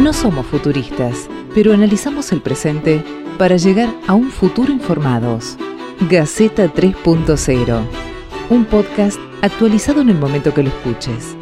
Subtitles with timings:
[0.00, 3.04] No somos futuristas, pero analizamos el presente
[3.36, 5.58] para llegar a un futuro informados.
[6.08, 7.86] Gaceta 3.0,
[8.48, 11.36] un podcast actualizado en el momento que lo escuches.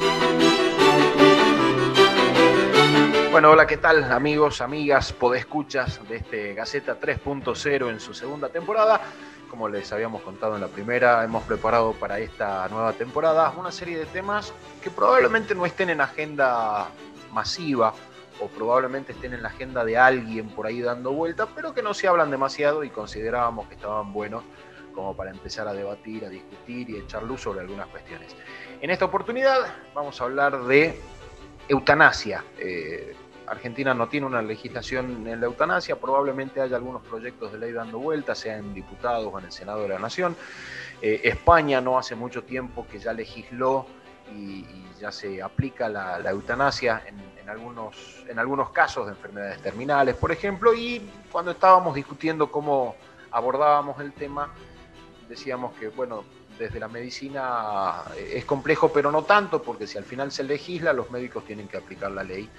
[3.31, 9.01] Bueno, hola, ¿qué tal amigos, amigas, podescuchas de este Gaceta 3.0 en su segunda temporada?
[9.49, 13.99] Como les habíamos contado en la primera, hemos preparado para esta nueva temporada una serie
[13.99, 14.53] de temas
[14.83, 16.89] que probablemente no estén en agenda
[17.33, 17.95] masiva
[18.41, 21.95] o probablemente estén en la agenda de alguien por ahí dando vueltas, pero que no
[21.95, 24.43] se hablan demasiado y considerábamos que estaban buenos
[24.95, 28.35] como para empezar a debatir, a discutir y echar luz sobre algunas cuestiones.
[28.81, 29.59] En esta oportunidad
[29.95, 30.99] vamos a hablar de
[31.69, 32.45] eutanasia.
[32.59, 33.15] Eh,
[33.47, 37.99] Argentina no tiene una legislación en la eutanasia, probablemente haya algunos proyectos de ley dando
[37.99, 40.37] vueltas, sea en diputados o en el Senado de la Nación.
[41.01, 43.87] Eh, España no hace mucho tiempo que ya legisló
[44.35, 44.65] y,
[44.99, 50.75] ya se aplica la, eutanasia en, algunos, en algunos casos de enfermedades terminales, por ejemplo,
[50.75, 52.97] y cuando estábamos discutiendo cómo
[53.31, 54.53] abordábamos el tema,
[55.29, 56.25] decíamos que, bueno,
[56.59, 61.11] desde la medicina es complejo, pero no tanto, porque si al final se legisla, los
[61.11, 62.51] médicos tienen que aplicar la ley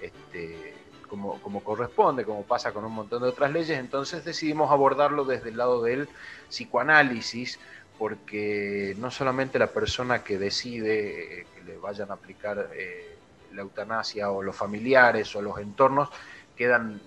[0.00, 0.74] este,
[1.08, 5.48] como, como, corresponde, como pasa con un montón de otras leyes, entonces decidimos abordarlo desde
[5.48, 6.08] el lado del
[6.48, 7.58] psicoanálisis,
[7.98, 13.16] porque no solamente la persona que decide que vayan a aplicar eh,
[13.52, 16.10] la eutanasia o los familiares o los entornos
[16.56, 17.00] quedan,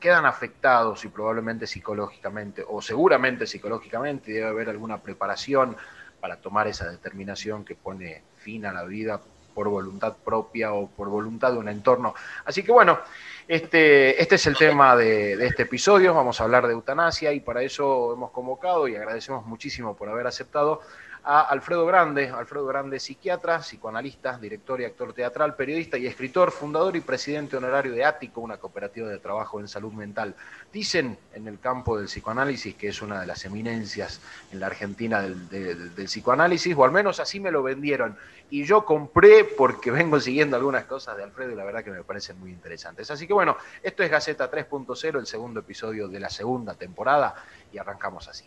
[0.00, 5.76] quedan afectados y probablemente psicológicamente o seguramente psicológicamente debe haber alguna preparación
[6.20, 9.20] para tomar esa determinación que pone fin a la vida
[9.52, 12.14] por voluntad propia o por voluntad de un entorno.
[12.44, 13.00] Así que bueno,
[13.46, 17.62] este, este es el tema de, este episodio, vamos a hablar de eutanasia y para
[17.62, 20.80] eso hemos convocado y agradecemos muchísimo por haber aceptado
[21.24, 26.96] a Alfredo Grande, Alfredo Grande psiquiatra, psicoanalista, director y actor teatral, periodista y escritor, fundador
[26.96, 30.34] y presidente honorario de Ático, una cooperativa de trabajo en salud mental.
[30.72, 35.22] Dicen en el campo del psicoanálisis que es una de las eminencias en la Argentina
[35.22, 38.16] del, psicoanálisis, o al menos así me lo vendieron.
[38.50, 42.02] Y yo compré porque vengo siguiendo algunas cosas de Alfredo y la verdad que me
[42.02, 43.10] parecen muy interesantes.
[43.12, 47.34] Así que bueno, esto es Gaceta 3.0, el segundo episodio de la segunda temporada,
[47.72, 48.44] y arrancamos así.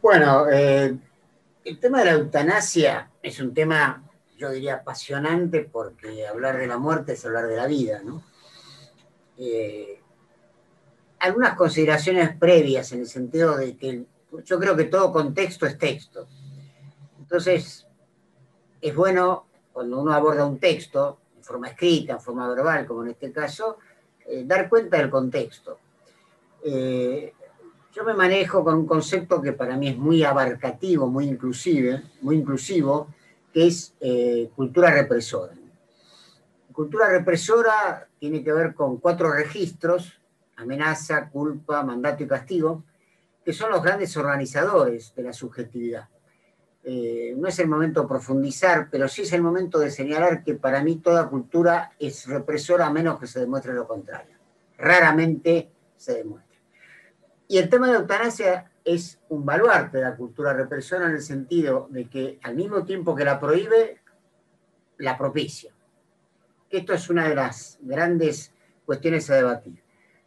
[0.00, 0.96] Bueno, eh
[1.64, 4.04] el tema de la eutanasia es un tema,
[4.36, 8.22] yo diría, apasionante porque hablar de la muerte es hablar de la vida, ¿no?
[9.38, 10.00] Eh,
[11.20, 14.04] algunas consideraciones previas en el sentido de que
[14.44, 16.28] yo creo que todo contexto es texto.
[17.18, 17.86] Entonces,
[18.80, 23.10] es bueno cuando uno aborda un texto, en forma escrita, en forma verbal, como en
[23.10, 23.78] este caso,
[24.26, 25.78] eh, dar cuenta del contexto.
[26.62, 27.32] Eh,
[27.94, 32.36] yo me manejo con un concepto que para mí es muy abarcativo, muy inclusive, muy
[32.36, 33.08] inclusivo,
[33.52, 35.54] que es eh, cultura represora.
[36.72, 40.20] Cultura represora tiene que ver con cuatro registros,
[40.56, 42.82] amenaza, culpa, mandato y castigo,
[43.44, 46.08] que son los grandes organizadores de la subjetividad.
[46.82, 50.54] Eh, no es el momento de profundizar, pero sí es el momento de señalar que
[50.54, 54.36] para mí toda cultura es represora a menos que se demuestre lo contrario.
[54.76, 56.43] Raramente se demuestra.
[57.54, 61.86] Y el tema de eutanasia es un baluarte de la cultura represora en el sentido
[61.88, 64.00] de que al mismo tiempo que la prohíbe,
[64.98, 65.72] la propicia.
[66.68, 68.52] Esto es una de las grandes
[68.84, 69.80] cuestiones a debatir.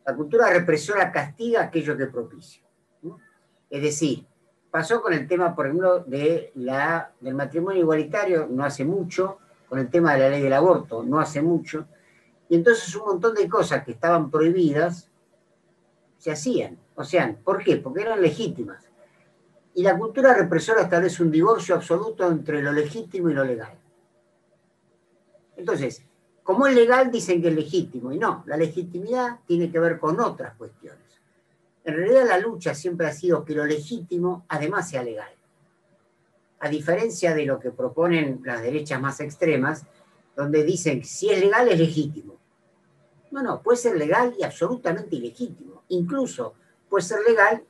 [0.05, 2.63] La cultura represora castiga aquello que propicia.
[3.69, 4.25] Es decir,
[4.71, 9.79] pasó con el tema, por ejemplo, de la, del matrimonio igualitario no hace mucho, con
[9.79, 11.89] el tema de la ley del aborto no hace mucho,
[12.47, 15.11] y entonces un montón de cosas que estaban prohibidas
[16.19, 16.86] se hacían.
[16.97, 17.77] O sea, ¿por qué?
[17.77, 18.83] Porque eran legítimas.
[19.75, 23.77] Y la cultura represora establece un divorcio absoluto entre lo legítimo y lo legal.
[25.55, 26.03] Entonces,
[26.41, 28.11] como es legal, dicen que es legítimo.
[28.11, 31.21] Y no, la legitimidad tiene que ver con otras cuestiones.
[31.83, 35.29] En realidad la lucha siempre ha sido que lo legítimo además sea legal.
[36.59, 39.85] A diferencia de lo que proponen las derechas más extremas,
[40.35, 42.37] donde dicen que si es legal es legítimo.
[43.29, 45.83] No, no, puede ser legal y absolutamente ilegítimo.
[45.89, 46.55] Incluso
[46.89, 47.63] puede ser legal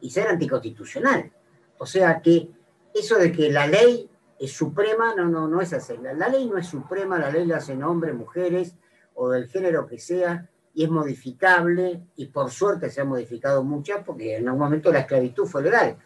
[0.00, 1.32] y ser anticonstitucional.
[1.78, 2.48] O sea que
[2.94, 4.08] eso de que la ley
[4.38, 5.94] es suprema, no, no, no es así.
[6.02, 8.74] La, ley no es suprema, la ley la hacen hombres, mujeres
[9.14, 14.02] o del género que sea, y es modificable, y por suerte se ha modificado muchas,
[14.04, 15.96] porque en algún momento la esclavitud fue legal.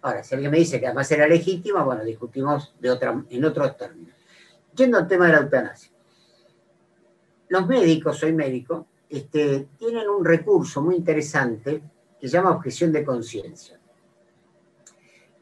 [0.00, 3.76] Ahora, si alguien me dice que además era legítima, bueno, discutimos de otra, en otros
[3.76, 4.14] términos.
[4.74, 5.90] Yendo al tema de la eutanasia.
[7.48, 11.82] Los médicos, soy médico, este, tienen un recurso muy interesante
[12.22, 13.80] que se llama objeción de conciencia,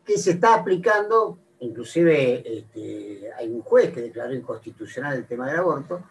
[0.02, 5.58] que se está aplicando, inclusive este, hay un juez que declaró inconstitucional el tema del
[5.58, 6.02] aborto,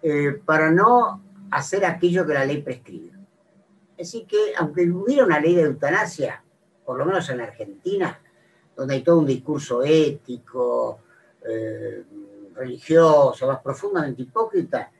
[0.00, 3.12] eh, para no hacer aquello que la ley prescribe.
[4.00, 6.42] Así que, aunque hubiera una ley de eutanasia,
[6.82, 8.18] por lo menos en Argentina,
[8.74, 11.00] donde hay todo un discurso ético,
[11.46, 12.04] eh,
[12.54, 14.90] religioso, más profundamente hipócrita,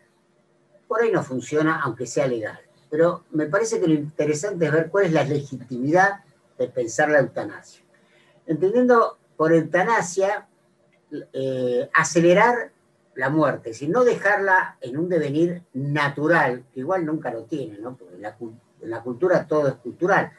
[0.86, 2.65] por ahí no funciona, aunque sea legal.
[2.90, 6.20] Pero me parece que lo interesante es ver cuál es la legitimidad
[6.58, 7.82] de pensar la eutanasia.
[8.46, 10.46] Entendiendo por eutanasia
[11.32, 12.72] eh, acelerar
[13.14, 17.96] la muerte, si no dejarla en un devenir natural, que igual nunca lo tiene, ¿no?
[17.96, 18.22] Porque en
[18.90, 20.32] la, cultura todo es cultural.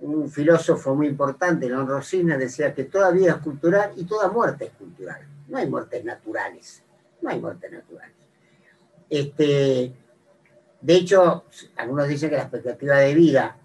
[0.00, 4.66] Un filósofo muy importante, Leon Rosina, decía que toda vida es cultural y toda muerte
[4.66, 5.26] es cultural.
[5.48, 6.82] No hay muertes naturales,
[7.20, 8.16] no hay muertes naturales.
[9.08, 9.94] Este,
[10.86, 11.46] de hecho,
[11.78, 13.56] algunos dicen que la expectativa de vida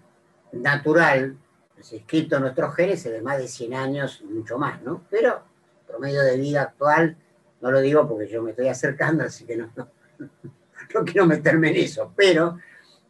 [0.50, 1.36] natural,
[1.78, 5.04] es escrito en nuestros genes, es de más de 100 años y mucho más, ¿no?
[5.08, 7.16] Pero el promedio de vida actual,
[7.60, 11.76] no lo digo porque yo me estoy acercando, así que no, no, quiero meterme en
[11.76, 12.58] eso, pero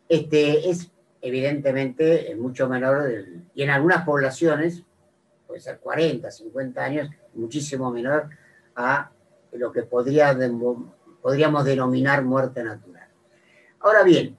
[0.06, 0.90] este, es
[1.22, 3.10] evidentemente mucho menor,
[3.54, 4.82] y en algunas poblaciones,
[5.46, 8.28] puede ser 40, 50 años, muchísimo menor
[8.76, 9.10] a
[9.52, 10.36] lo que podría
[11.22, 12.91] podríamos denominar muerte natural.
[13.82, 14.37] Ahora bien,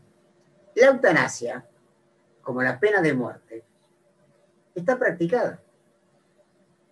[0.75, 1.65] la eutanasia,
[2.41, 3.63] como la pena de muerte,
[4.73, 5.59] está practicada.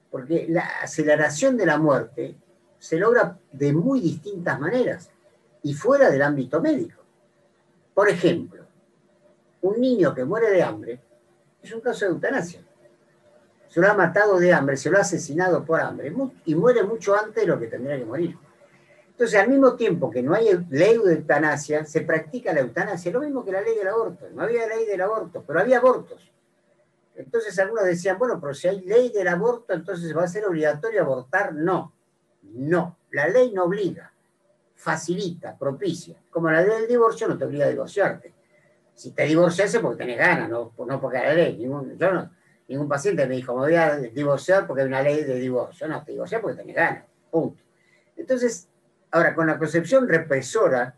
[0.09, 2.35] Porque la aceleración de la muerte
[2.77, 5.09] se logra de muy distintas maneras
[5.63, 7.01] y fuera del ámbito médico.
[7.93, 8.65] Por ejemplo,
[9.61, 10.99] un niño que muere de hambre
[11.61, 12.61] es un caso de eutanasia.
[13.69, 16.13] Se lo ha matado de hambre, se lo ha asesinado por hambre
[16.43, 18.35] y muere mucho antes de lo que tendría que morir.
[19.21, 23.19] Entonces, al mismo tiempo que no hay ley de eutanasia, se practica la eutanasia, lo
[23.19, 24.27] mismo que la ley del aborto.
[24.31, 26.31] No había ley del aborto, pero había abortos.
[27.15, 31.03] Entonces algunos decían, bueno, pero si hay ley del aborto, entonces va a ser obligatorio
[31.03, 31.53] abortar.
[31.53, 31.93] No,
[32.41, 34.11] no, la ley no obliga,
[34.73, 36.15] facilita, propicia.
[36.31, 38.33] Como la ley del divorcio no te obliga a divorciarte.
[38.95, 41.57] Si te divorcias es porque tenés ganas, no, no porque la ley.
[41.57, 42.31] Ningún, yo no,
[42.67, 45.87] ningún paciente me dijo, me voy a divorciar porque hay una ley de divorcio.
[45.87, 47.61] No, te divorcias porque tenés ganas, punto.
[48.17, 48.67] Entonces,
[49.11, 50.95] Ahora, con la concepción represora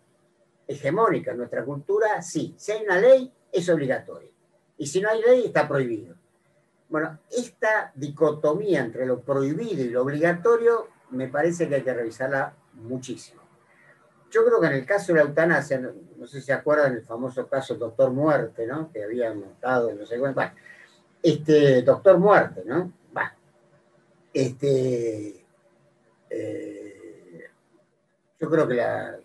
[0.68, 4.30] hegemónica en nuestra cultura, sí, si hay una ley, es obligatorio.
[4.78, 6.16] Y si no hay ley, está prohibido.
[6.90, 12.54] Bueno, esta dicotomía entre lo prohibido y lo obligatorio me parece que hay que revisarla
[12.74, 13.42] muchísimo.
[14.30, 17.04] Yo creo que en el caso de la eutanasia, no, sé si se acuerdan el
[17.04, 18.92] famoso caso Doctor Muerte, ¿no?
[18.92, 20.42] Que había montado, no sé cuánto,
[21.22, 22.92] este, Doctor Muerte, ¿no?
[23.16, 23.36] Va.
[24.34, 25.46] Este,
[26.30, 26.93] eh,
[28.44, 29.24] yo creo que el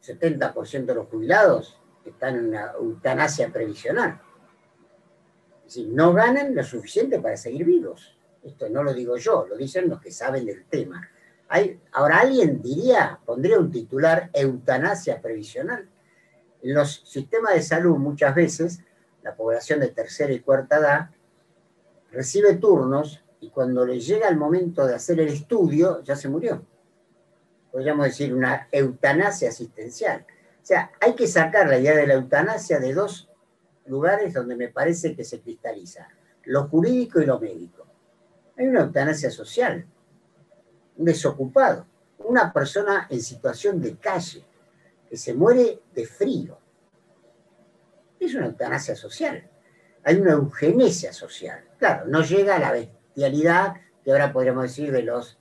[0.00, 4.18] 70% de los jubilados están en una eutanasia previsional.
[5.58, 8.16] Es decir, no ganan lo suficiente para seguir vivos.
[8.42, 11.06] Esto no lo digo yo, lo dicen los que saben del tema.
[11.92, 15.86] Ahora alguien diría, pondría un titular, eutanasia previsional.
[16.62, 18.80] En los sistemas de salud muchas veces
[19.22, 21.10] la población de tercera y cuarta edad
[22.12, 26.64] recibe turnos y cuando le llega el momento de hacer el estudio ya se murió
[27.74, 30.24] podríamos decir, una eutanasia asistencial.
[30.62, 33.28] O sea, hay que sacar la idea de la eutanasia de dos
[33.86, 36.06] lugares donde me parece que se cristaliza,
[36.44, 37.84] lo jurídico y lo médico.
[38.56, 39.84] Hay una eutanasia social,
[40.96, 41.84] un desocupado,
[42.18, 44.44] una persona en situación de calle,
[45.10, 46.56] que se muere de frío.
[48.20, 49.50] Es una eutanasia social.
[50.04, 51.64] Hay una eugenesia social.
[51.76, 55.40] Claro, no llega a la bestialidad que ahora podríamos decir de los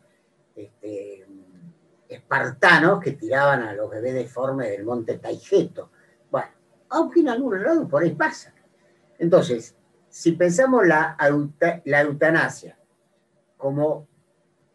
[0.55, 1.22] este,
[2.15, 5.91] espartanos que tiraban a los bebés deformes del monte Taigeto.
[6.29, 6.49] Bueno,
[6.89, 8.53] aunque en algunos lados por ahí pasa.
[9.19, 9.75] Entonces,
[10.09, 11.17] si pensamos la,
[11.85, 12.77] la eutanasia
[13.57, 14.07] como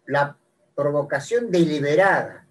[0.06, 0.36] la
[0.74, 2.46] provocación deliberada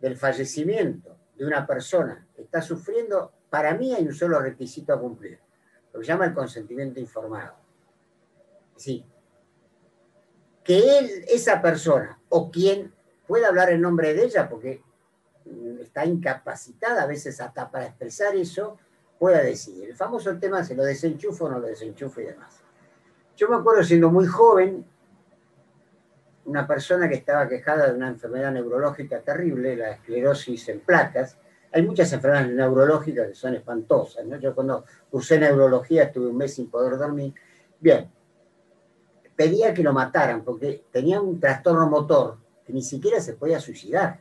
[0.00, 5.00] del fallecimiento de una persona que está sufriendo, para mí hay un solo requisito a
[5.00, 5.38] cumplir,
[5.92, 7.54] lo que llama el consentimiento informado.
[8.76, 9.04] Sí.
[10.62, 12.93] Que él, esa persona o quien
[13.26, 14.82] puede hablar en nombre de ella porque
[15.80, 18.78] está incapacitada a veces hasta para expresar eso,
[19.18, 19.90] pueda decidir.
[19.90, 22.62] El famoso tema se lo desenchufo o no lo desenchufo y demás.
[23.36, 24.84] Yo me acuerdo siendo muy joven,
[26.46, 31.38] una persona que estaba quejada de una enfermedad neurológica terrible, la esclerosis en placas.
[31.72, 34.24] Hay muchas enfermedades neurológicas que son espantosas.
[34.40, 37.34] Yo cuando cursé neurología estuve un mes sin poder dormir.
[37.80, 38.10] Bien,
[39.34, 44.20] pedía que lo mataran porque tenía un trastorno motor que ni siquiera se podía suicidar.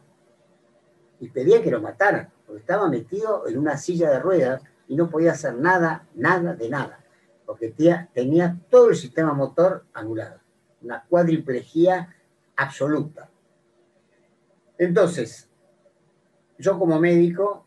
[1.20, 5.10] Y pedía que lo mataran, porque estaba metido en una silla de ruedas y no
[5.10, 7.04] podía hacer nada, nada de nada,
[7.46, 7.70] porque
[8.14, 10.40] tenía, todo el sistema motor anulado,
[10.82, 12.14] una cuadriplegia
[12.56, 13.30] absoluta.
[14.78, 15.50] Entonces,
[16.58, 17.66] yo como médico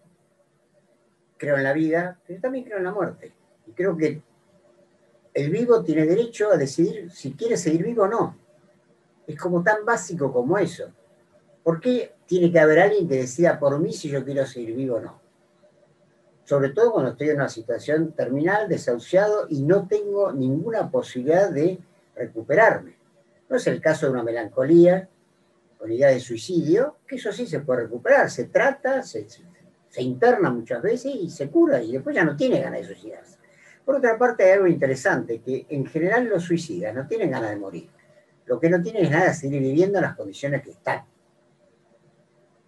[1.39, 3.33] creo en la vida, pero también creo en la muerte.
[3.67, 4.23] Y creo que
[5.35, 8.37] el vivo tiene derecho a decidir si quiere seguir vivo o no.
[9.27, 10.93] Es como tan básico como eso.
[11.63, 14.97] ¿Por qué tiene que haber alguien que decida por mí si yo quiero seguir vivo
[14.97, 15.21] o no?
[16.45, 21.81] Sobre todo cuando estoy en una situación terminal, desahuciado y no tengo ninguna posibilidad de
[22.15, 22.97] recuperarme.
[23.49, 25.09] No es el caso de una melancolía
[25.77, 30.51] con idea de suicidio, que eso sí se puede recuperar, se trata, se, se interna
[30.51, 33.39] muchas veces y se cura y después ya no tiene ganas de suicidarse.
[33.85, 37.57] Por otra parte, hay algo interesante, que en general los suicidas no tienen ganas de
[37.57, 37.89] morir.
[38.47, 41.05] Lo que no tienen es nada seguir viviendo en las condiciones que están.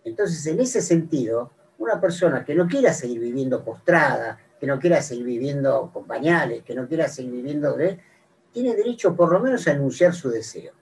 [0.04, 5.00] Entonces, en ese sentido, una persona que no quiera seguir viviendo postrada, que no quiera
[5.00, 7.76] seguir viviendo con pañales, que no quiera seguir viviendo,
[8.52, 10.72] tiene derecho por lo menos a anunciar su deseo.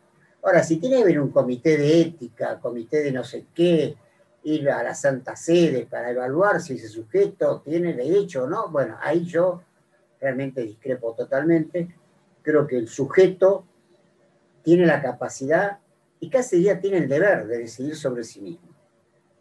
[0.42, 3.96] Ahora, si tiene que haber un comité de ética, comité de no sé qué,
[4.44, 8.96] ir a la Santa Sede para evaluar si ese sujeto tiene derecho o no, bueno,
[9.00, 9.62] ahí yo
[10.20, 11.88] realmente discrepo totalmente.
[12.42, 13.64] Creo que el sujeto
[14.66, 15.78] tiene la capacidad
[16.18, 18.66] y casi ya tiene el deber de decidir sobre sí mismo.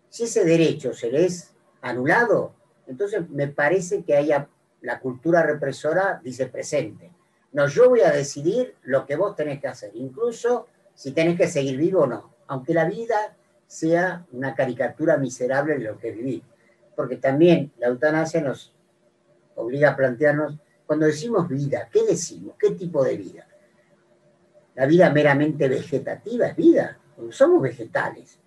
[0.07, 1.51] Si ese derecho se le es
[1.81, 2.53] anulado,
[2.85, 4.47] entonces me parece que haya
[4.81, 7.11] la cultura represora dice presente.
[7.53, 11.47] No, yo voy a decidir lo que vos tenés que hacer, incluso si tenés que
[11.47, 16.43] seguir vivo o no, aunque la vida sea una caricatura miserable de lo que viví.
[16.95, 18.75] Porque también la eutanasia nos
[19.55, 22.57] obliga a plantearnos, cuando decimos vida, ¿qué decimos?
[22.59, 23.47] ¿Qué tipo de vida?
[24.75, 26.99] La vida meramente vegetativa es vida,
[27.31, 28.39] somos vegetales.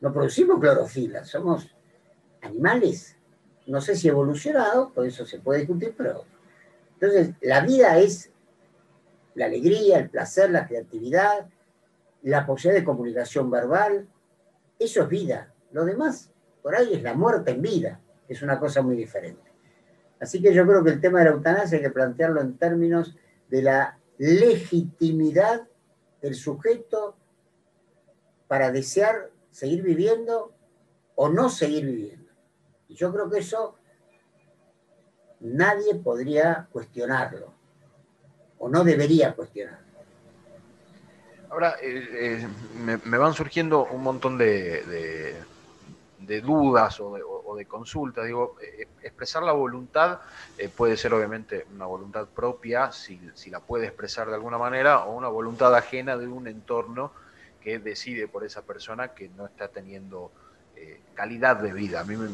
[0.00, 1.74] No producimos clorofila, somos
[2.40, 3.16] animales.
[3.66, 6.24] No sé si evolucionados, por eso se puede discutir, pero...
[6.94, 8.30] Entonces, la vida es
[9.34, 11.48] la alegría, el placer, la creatividad,
[12.22, 14.08] la posibilidad de comunicación verbal,
[14.78, 15.52] eso es vida.
[15.72, 16.30] Lo demás,
[16.62, 19.50] por ahí es la muerte en vida, que es una cosa muy diferente.
[20.20, 23.16] Así que yo creo que el tema de la eutanasia hay que plantearlo en términos
[23.48, 25.68] de la legitimidad
[26.20, 27.16] del sujeto
[28.46, 30.52] para desear seguir viviendo
[31.14, 32.32] o no seguir viviendo.
[32.88, 33.76] Y yo creo que eso
[35.40, 37.52] nadie podría cuestionarlo,
[38.58, 39.82] o no debería cuestionarlo.
[41.50, 42.08] Ahora, eh,
[42.42, 42.48] eh,
[43.04, 45.36] me, van surgiendo un montón de,
[46.42, 47.22] dudas o de,
[47.66, 48.26] consultas.
[48.26, 50.20] Digo, eh, expresar la voluntad
[50.76, 55.16] puede ser obviamente una voluntad propia, si, si, la puede expresar de alguna manera, o
[55.16, 57.12] una voluntad ajena de un entorno
[57.60, 60.30] que decide por esa persona que no está teniendo
[60.76, 62.00] eh, calidad de vida.
[62.00, 62.28] A mí me,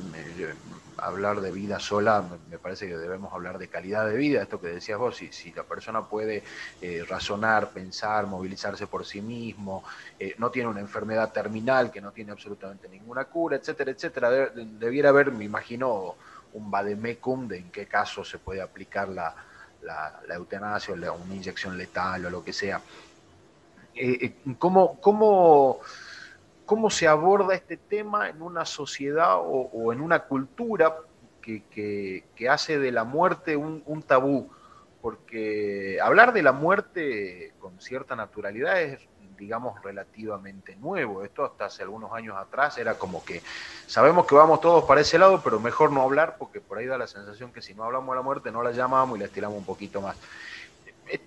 [0.98, 4.68] hablar de vida sola me, parece que debemos hablar de calidad de vida, esto que
[4.68, 6.42] decías vos, si, si la persona puede
[6.80, 9.84] eh, razonar, pensar, movilizarse por sí mismo,
[10.18, 15.10] eh, no tiene una enfermedad terminal que no tiene absolutamente ninguna cura, etcétera, etcétera, debiera
[15.10, 16.16] haber, me imagino,
[16.54, 19.34] un vademecum de en qué caso se puede aplicar la,
[19.82, 22.80] la, eutanasia o una inyección letal o lo que sea.
[24.58, 25.00] ¿Cómo...
[25.00, 25.80] cómo
[26.68, 30.96] cómo se aborda este tema en una sociedad o, en una cultura
[31.40, 34.50] que, hace de la muerte un, tabú.
[35.00, 39.00] Porque hablar de la muerte con cierta naturalidad es,
[39.38, 41.24] digamos, relativamente nuevo.
[41.24, 43.40] Esto hasta hace algunos años atrás era como que
[43.86, 46.98] sabemos que vamos todos para ese lado, pero mejor no hablar porque por ahí da
[46.98, 49.56] la sensación que si no hablamos de la muerte no la llamamos y la estiramos
[49.56, 50.18] un poquito más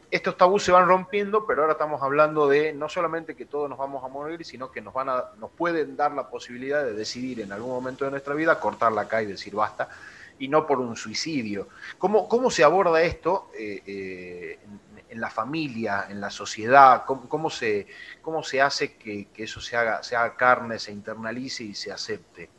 [0.09, 3.77] estos tabús se van rompiendo, pero ahora estamos hablando de no solamente que todos nos
[3.77, 7.41] vamos a morir, sino que nos van a, nos pueden dar la posibilidad de decidir
[7.41, 9.89] en algún momento de nuestra vida cortarla acá y decir basta,
[10.39, 11.69] y no por un suicidio.
[11.97, 14.59] ¿Cómo, cómo se aborda esto eh, eh,
[15.09, 17.03] en, la familia, en la sociedad?
[17.05, 17.87] ¿Cómo, se,
[18.21, 22.49] cómo se hace que, eso se haga, se haga carne, se internalice y se acepte?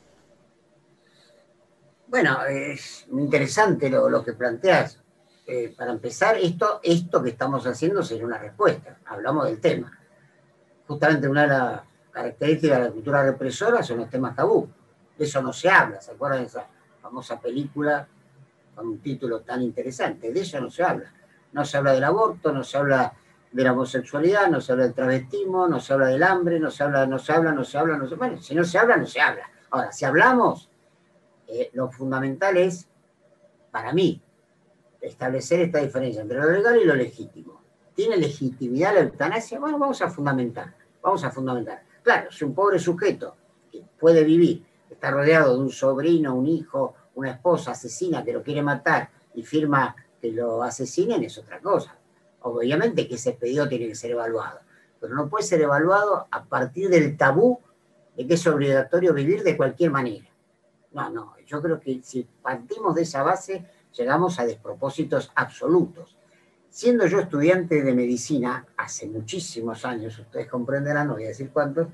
[2.06, 5.01] Bueno, es interesante lo que planteas
[5.46, 8.98] eh, para empezar, esto, esto que estamos haciendo sería una respuesta.
[9.06, 9.98] Hablamos del tema.
[10.86, 11.80] Justamente una de las
[12.12, 14.68] características de la cultura represora son los temas tabú.
[15.18, 16.00] De eso no se habla.
[16.00, 16.66] ¿Se acuerdan de esa
[17.00, 18.06] famosa película
[18.74, 20.32] con un título tan interesante?
[20.32, 21.12] De eso no se habla.
[21.52, 23.12] No se habla del aborto, no se habla
[23.50, 26.84] de la homosexualidad, no se habla del travestismo, no se habla del hambre, no se
[26.84, 29.06] habla, no se habla, no se habla, no se Bueno, si no se habla, no
[29.06, 29.50] se habla.
[29.70, 30.70] Ahora, si hablamos,
[31.48, 32.88] eh, lo fundamental es,
[33.70, 34.22] para mí,
[35.02, 37.60] establecer esta diferencia entre lo legal y lo legítimo.
[37.94, 39.58] ¿Tiene legitimidad la eutanasia?
[39.58, 41.82] Bueno, vamos a fundamentar, vamos a fundamentar.
[42.02, 43.36] Claro, si un pobre sujeto
[43.70, 48.42] que puede vivir, está rodeado de un sobrino, un hijo, una esposa asesina que lo
[48.42, 51.96] quiere matar y firma que lo asesinen, es otra cosa.
[52.42, 54.60] Obviamente que ese pedido tiene que ser evaluado,
[55.00, 57.60] pero no puede ser evaluado a partir del tabú
[58.16, 60.28] de que es obligatorio vivir de cualquier manera.
[60.92, 66.16] No, no, yo creo que si partimos de esa base, llegamos a despropósitos absolutos.
[66.68, 71.88] Siendo yo estudiante de medicina hace muchísimos años, ustedes comprenderán, no voy a decir cuántos,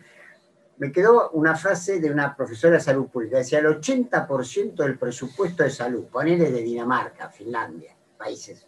[0.79, 3.39] me quedó una frase de una profesora de salud pública.
[3.39, 8.65] Decía, el 80% del presupuesto de salud, ponele de Dinamarca, Finlandia, países,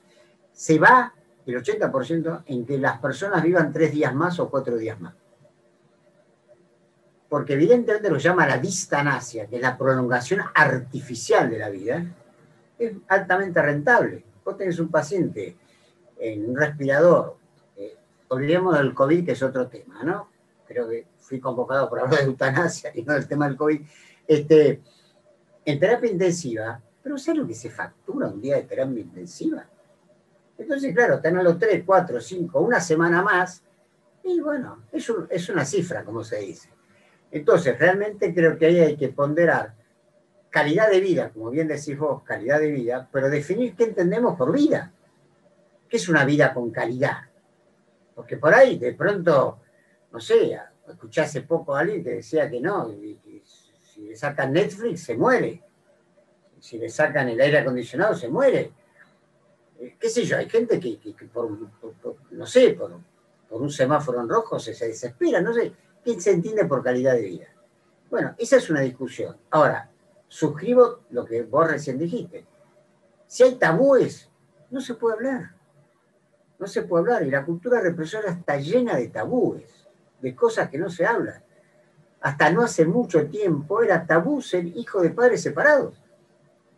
[0.52, 1.14] se va
[1.46, 5.14] el 80% en que las personas vivan tres días más o cuatro días más.
[7.28, 12.04] Porque evidentemente lo llama la distanasia, que es la prolongación artificial de la vida,
[12.80, 14.24] es altamente rentable.
[14.44, 15.56] Vos tenés un paciente
[16.18, 17.36] en un respirador,
[17.76, 17.96] eh,
[18.28, 20.30] olvidemos del COVID, que es otro tema, ¿no?
[20.66, 23.80] Creo que fui convocado por hablar de eutanasia y no del tema del COVID.
[24.26, 24.80] Este,
[25.64, 29.66] en terapia intensiva, pero ¿sabes lo que se factura un día de terapia intensiva?
[30.56, 33.62] Entonces, claro, tener los 3, 4, 5, una semana más,
[34.24, 36.68] y bueno, es, es una cifra, como se dice.
[37.30, 39.74] Entonces, realmente creo que ahí hay que ponderar
[40.50, 44.52] calidad de vida, como bien decís vos, calidad de vida, pero definir qué entendemos por
[44.52, 44.92] vida.
[45.88, 47.18] ¿Qué es una vida con calidad?
[48.14, 49.60] Porque por ahí, de pronto,
[50.12, 52.92] no sé, escuché hace poco a alguien que decía que no,
[53.82, 55.62] si le sacan Netflix se muere,
[56.58, 58.72] si le sacan el aire acondicionado se muere
[59.98, 60.98] qué sé yo, hay gente que,
[61.32, 61.50] por,
[62.30, 62.98] no sé, por,
[63.50, 65.72] un semáforo en rojo se, se, desespera, no sé,
[66.04, 67.46] ¿quién se entiende por calidad de vida?
[68.08, 69.36] Bueno, esa es una discusión.
[69.50, 69.90] Ahora,
[70.30, 72.46] suscribo lo que vos recién dijiste.
[73.26, 74.30] Si hay tabúes,
[74.70, 75.54] no se puede hablar.
[76.58, 77.26] No se puede hablar.
[77.26, 79.86] Y la cultura represora está llena de tabúes,
[80.22, 81.42] de cosas que no se hablan.
[82.20, 86.00] Hasta no hace mucho tiempo era tabú ser hijo de padres separados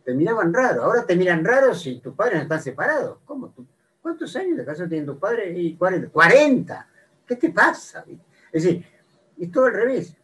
[0.04, 0.84] te miraban raro.
[0.84, 3.18] Ahora te miran raro si tus padres no están separados.
[3.24, 3.52] ¿Cómo?
[4.00, 5.56] ¿Cuántos años de casa tienen tus padres?
[5.56, 6.10] Y 40.
[6.10, 6.88] 40.
[7.26, 8.04] ¿Qué te pasa?
[8.52, 8.84] Es decir,
[9.38, 10.14] es todo al revés.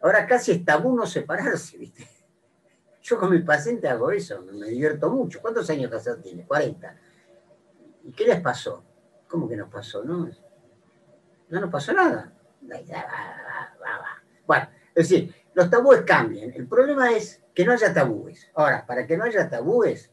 [0.00, 2.08] Ahora casi es tabú no separarse, ¿viste?
[3.06, 5.40] Yo con mi paciente hago eso, me divierto mucho.
[5.40, 6.44] ¿Cuántos años de casado tiene?
[6.44, 6.96] 40.
[8.02, 8.82] ¿Y qué les pasó?
[9.28, 10.02] ¿Cómo que nos pasó?
[10.02, 10.28] No,
[11.48, 12.32] no nos pasó nada.
[14.44, 16.52] Bueno, es decir, los tabúes cambian.
[16.52, 18.50] El problema es que no haya tabúes.
[18.54, 20.10] Ahora, para que no haya tabúes,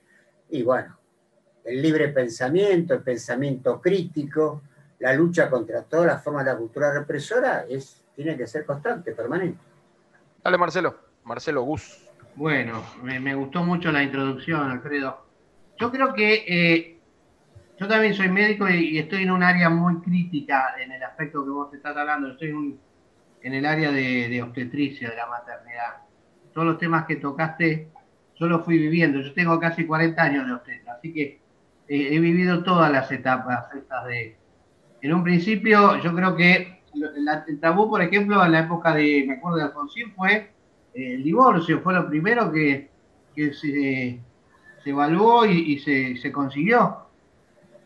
[0.49, 0.95] y bueno,
[1.63, 4.61] el libre pensamiento, el pensamiento crítico,
[4.99, 9.13] la lucha contra todas las formas de la cultura represora es, tiene que ser constante,
[9.13, 9.63] permanente.
[10.43, 10.95] Dale, Marcelo.
[11.23, 12.02] Marcelo Gus.
[12.35, 15.25] Bueno, me, gustó mucho la introducción, Alfredo.
[15.79, 16.99] Yo creo que eh,
[17.79, 21.51] yo también soy médico y, estoy en un área muy crítica en el aspecto que
[21.51, 22.31] vos estás hablando.
[22.31, 22.79] Estoy
[23.41, 26.03] en, el área de, obstetricia, de la maternidad
[26.53, 27.89] todos los temas que tocaste,
[28.35, 29.19] yo los fui viviendo.
[29.21, 31.41] Yo tengo casi 40 años de obstetra, así que
[31.87, 34.37] he vivido todas las etapas estas de...
[35.01, 36.81] En un principio, yo creo que
[37.47, 40.52] el tabú, por ejemplo, en la época de, me acuerdo de Alfonsín, fue
[40.93, 42.89] el divorcio, fue lo primero que,
[43.35, 44.19] se,
[44.85, 46.97] evaluó y, se, consiguió.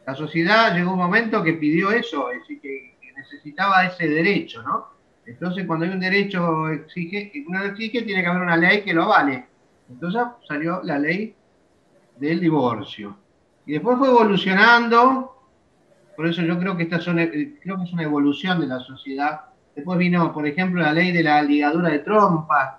[0.06, 4.98] La sociedad llegó un momento que pidió eso, es decir, que necesitaba ese derecho, ¿no?
[5.26, 9.04] Entonces, cuando hay un derecho exige, uno exige, tiene que haber una ley que lo
[9.04, 9.46] avale.
[9.90, 11.36] Entonces salió la ley
[12.18, 13.18] del divorcio.
[13.66, 15.36] Y después fue evolucionando,
[16.16, 19.42] por eso yo creo que esta creo que es una evolución de la sociedad.
[19.76, 22.76] Después vino, por ejemplo, la ley de la ligadura de trompas,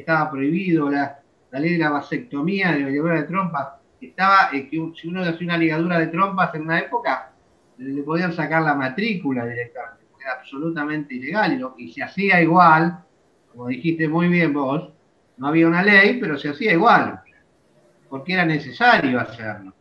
[0.00, 1.18] estaba prohibido, la,
[1.52, 3.68] ley de la vasectomía, de la ligadura de trompas,
[4.00, 7.32] estaba, eh, que si uno hacía una ligadura de trompas en una época,
[7.78, 13.04] le podían sacar la matrícula directamente era absolutamente ilegal y, lo, y se hacía igual,
[13.50, 14.90] como dijiste muy bien vos,
[15.36, 17.20] no había una ley, pero se hacía igual,
[18.08, 19.74] porque era necesario hacerlo.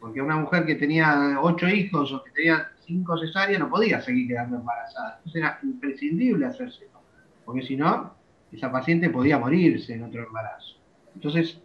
[0.00, 4.28] Porque una mujer que tenía ocho hijos o que tenía cinco cesáreas no podía seguir
[4.28, 5.16] quedando embarazada.
[5.18, 6.88] Entonces era imprescindible hacerse,
[7.44, 8.15] porque si no,
[8.52, 10.76] esa paciente podía morirse en otro embarazo.
[11.14, 11.60] Entonces,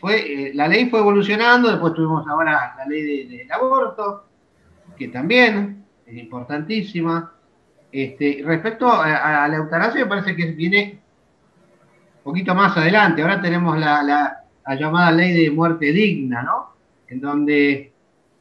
[0.00, 4.26] fue, eh, la ley fue evolucionando, después tuvimos ahora la ley del aborto,
[4.96, 7.32] que también es importantísima.
[7.90, 11.00] Este, respecto a, la eutanasia, me parece que viene
[12.18, 13.22] un poquito más adelante.
[13.22, 14.44] Ahora tenemos la,
[14.78, 16.74] llamada ley de muerte digna, ¿no?
[17.08, 17.92] En donde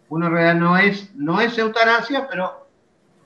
[0.09, 2.62] uno en realidad no es, no es eutanasia, pero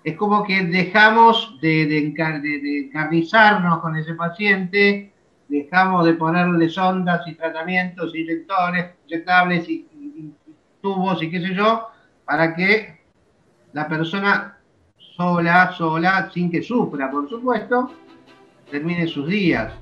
[0.07, 5.11] es como que dejamos de, de, encarnizarnos con ese paciente,
[5.49, 9.85] dejamos de ponerle sondas y tratamientos, inyectores, inyectables y,
[10.79, 11.89] tubos y qué sé yo,
[12.23, 13.01] para que
[13.73, 14.57] la persona
[14.97, 17.91] sola, sola, sin que sufra, por supuesto,
[18.71, 19.73] termine sus días.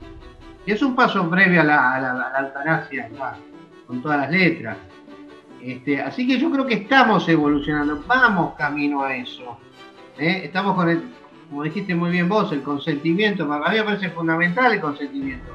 [0.65, 1.93] Y es un paso previo a la,
[2.33, 3.11] a eutanasia,
[3.85, 4.77] con todas las letras.
[5.61, 9.59] Este, así que yo creo que estamos evolucionando, vamos camino a eso.
[10.17, 10.41] ¿Eh?
[10.45, 11.04] Estamos con el,
[11.49, 13.51] como dijiste muy bien vos, el consentimiento.
[13.51, 15.51] A mí me parece fundamental el consentimiento.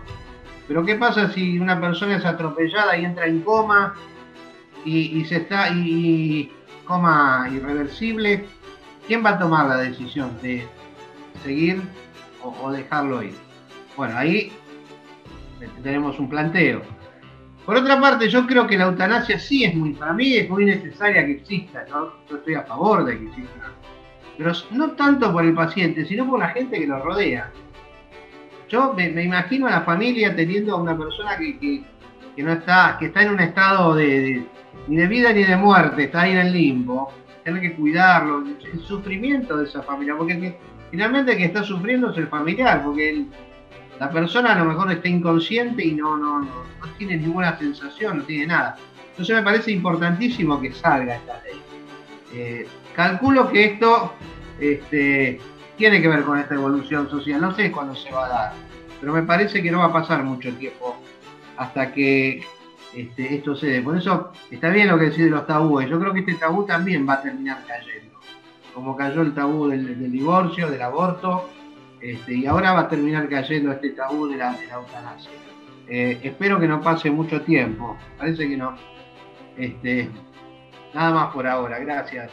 [0.69, 3.95] Pero ¿qué pasa si una persona es atropellada y entra en coma
[4.85, 6.51] y, se está y,
[6.85, 8.45] coma irreversible?
[9.07, 10.67] ¿Quién va a tomar la decisión de
[11.43, 11.83] seguir
[12.43, 13.35] o, dejarlo ir?
[13.97, 14.53] Bueno, ahí
[15.83, 16.83] tenemos un planteo.
[17.67, 20.65] Por otra parte, yo creo que la eutanasia sí es muy, para mí es muy
[20.65, 23.73] necesaria que exista, yo estoy a favor de que exista
[24.41, 27.51] pero no tanto por el paciente, sino por la gente que lo rodea.
[28.71, 31.83] Yo me, imagino a la familia teniendo a una persona que,
[32.39, 36.33] no está, que está en un estado ni de vida ni de muerte, está ahí
[36.33, 37.13] en el limbo,
[37.45, 40.57] tener que cuidarlo, el sufrimiento de esa familia, porque
[40.91, 43.27] finalmente el que está sufriendo es el familiar, porque
[43.99, 46.65] la persona a lo mejor está inconsciente y no, no, no,
[46.97, 48.77] tiene ninguna sensación, no tiene nada.
[49.11, 51.61] Entonces me parece importantísimo que salga esta ley.
[52.33, 54.13] Eh, calculo que esto
[54.61, 55.41] este,
[55.77, 57.41] tiene que ver con esta evolución social.
[57.41, 58.53] No sé cuándo se va a dar,
[59.01, 60.97] pero me parece que no va a pasar mucho tiempo
[61.57, 62.45] hasta que
[62.95, 63.83] este, esto se dé.
[63.83, 65.89] Por eso está bien lo que decís de los tabúes.
[65.89, 68.19] Yo creo que este tabú también va a terminar cayendo.
[68.75, 71.49] Como cayó el tabú del, divorcio, del aborto,
[72.01, 75.31] este, y ahora va a terminar cayendo este tabú de la, eutanasia.
[75.89, 77.97] Eh, espero que no pase mucho tiempo.
[78.17, 78.77] Parece que no.
[80.95, 81.79] Nada más por ahora.
[81.79, 82.31] Gracias.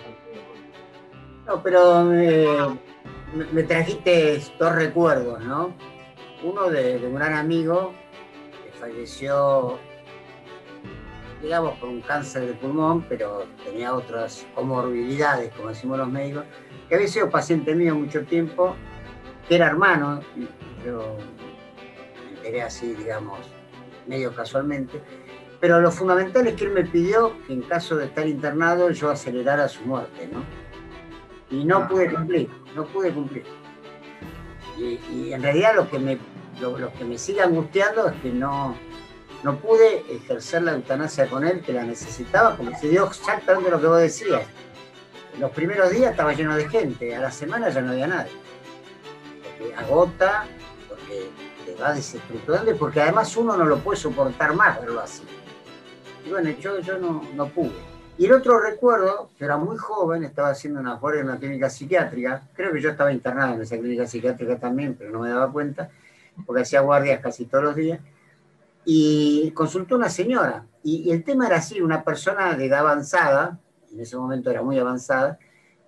[1.48, 2.78] No, pero eh,
[3.54, 5.74] me, trajiste dos recuerdos, ¿no?
[6.44, 7.94] Uno de, un gran amigo
[8.66, 9.80] que falleció,
[11.42, 16.44] digamos, por un cáncer de pulmón, pero tenía otras comorbilidades, como decimos los médicos,
[16.90, 18.76] que había sido paciente mío mucho tiempo,
[19.48, 20.20] que era hermano,
[20.86, 21.16] yo
[22.26, 23.40] me enteré así, digamos,
[24.06, 25.02] medio casualmente,
[25.62, 29.10] pero lo fundamental es que él me pidió que en caso de estar internado yo
[29.10, 30.67] acelerara su muerte, ¿no?
[31.50, 31.88] Y no ah.
[31.88, 33.46] pude cumplir, no pude cumplir.
[34.78, 36.20] Y, en realidad lo que, me,
[36.60, 38.76] lo, que me sigue angustiando es que no,
[39.44, 43.82] no pude ejercer la eutanasia con él, que la necesitaba, porque se dio exactamente lo
[43.82, 44.44] que vos decías.
[45.40, 48.32] Los primeros días estaba lleno de gente, a la semana ya no había nadie.
[49.58, 50.46] Porque agota,
[50.88, 51.30] porque
[51.66, 55.24] te va desestructurando y porque además uno no lo puede soportar más verlo así.
[56.26, 57.97] Y bueno, yo, yo no, no pude.
[58.18, 61.70] Y el otro recuerdo, yo era muy joven, estaba haciendo una guardia en una clínica
[61.70, 65.52] psiquiátrica, creo que yo estaba internado en esa clínica psiquiátrica también, pero no me daba
[65.52, 65.92] cuenta,
[66.44, 68.00] porque hacía guardias casi todos los días,
[68.86, 73.60] y consultó una señora, y, el tema era así, una persona de edad avanzada,
[73.92, 75.38] en ese momento era muy avanzada,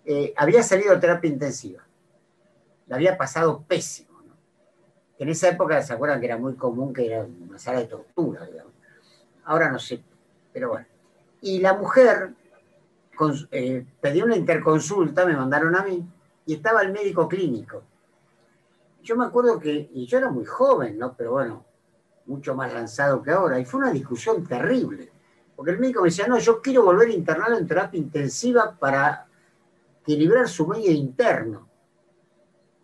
[0.06, 1.84] eh, había salido de terapia intensiva,
[2.86, 4.36] la había pasado pésimo, ¿no?
[5.18, 8.46] En esa época, ¿se acuerdan que era muy común que era una sala de tortura,
[8.46, 8.74] digamos?
[9.46, 10.04] Ahora no sé,
[10.54, 10.99] pero bueno
[11.42, 12.34] y la mujer
[13.52, 16.06] eh, pedía una interconsulta, me mandaron a mí,
[16.46, 17.84] y estaba el médico clínico.
[19.02, 21.16] Yo me acuerdo que, y yo era muy joven, ¿no?
[21.16, 21.66] Pero bueno,
[22.26, 25.12] mucho más lanzado que ahora, y fue una discusión terrible,
[25.56, 29.28] porque el médico me decía, no, yo quiero volver a internarlo en terapia intensiva para
[30.02, 31.68] equilibrar su medio interno.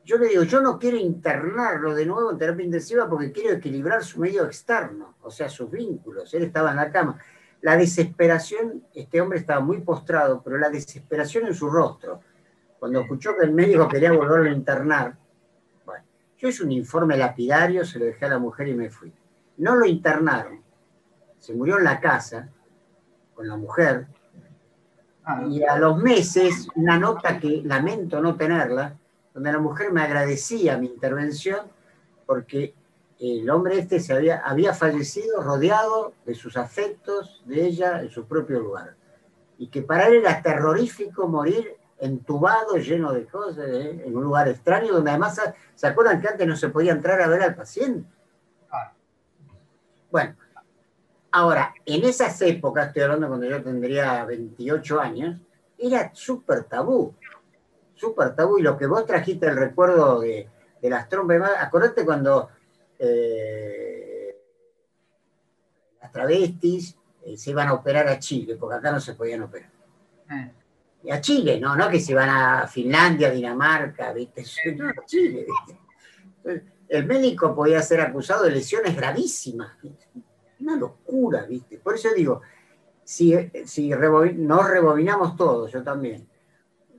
[0.04, 4.04] Yo le digo, yo no quiero internarlo de nuevo en terapia intensiva porque quiero equilibrar
[4.04, 6.32] su medio externo, o sea, sus vínculos.
[6.34, 7.20] Él estaba en la cama
[7.66, 12.22] la desesperación, este hombre estaba muy postrado, pero la desesperación en su rostro,
[12.78, 15.18] cuando escuchó que el médico quería volverlo a internar,
[15.84, 16.06] bueno,
[16.38, 19.12] yo hice un informe lapidario, se lo dejé a la mujer y me fui.
[19.58, 20.62] No lo internaron,
[21.40, 22.50] se murió en la casa
[23.34, 24.06] con la mujer,
[25.24, 25.42] ah.
[25.50, 28.96] y a los meses una nota que lamento no tenerla,
[29.34, 31.62] donde la mujer me agradecía mi intervención
[32.28, 32.76] porque
[33.20, 38.26] el hombre este se había, había fallecido rodeado de sus afectos, de ella, en su
[38.26, 38.96] propio lugar.
[39.58, 44.04] Y que para él era terrorífico morir entubado, lleno de cosas, ¿eh?
[44.06, 45.40] en un lugar extraño, donde además,
[45.76, 48.10] ¿se acuerdan que antes no se podía entrar a ver al paciente?
[50.12, 50.36] Bueno,
[51.32, 55.40] ahora, en esas épocas, estoy hablando cuando yo tendría 28 años,
[55.78, 57.14] era súper tabú,
[57.96, 60.50] súper tabú, y lo que vos trajiste el recuerdo de,
[60.82, 62.50] de las trompas, acordate cuando
[63.00, 64.38] eh,
[66.02, 69.72] las travestis eh, se iban a operar a Chile, porque acá no se podían operar.
[70.32, 70.52] Eh.
[71.04, 74.42] Y a Chile, no, no que se iban a Finlandia, Dinamarca, ¿viste?
[74.98, 75.46] a Chile,
[76.88, 79.78] El médico podía ser acusado de lesiones gravísimas,
[80.60, 81.78] Una locura, ¿viste?
[81.78, 82.42] Por eso digo,
[83.04, 86.28] si, si nos rebobinamos todos, yo también,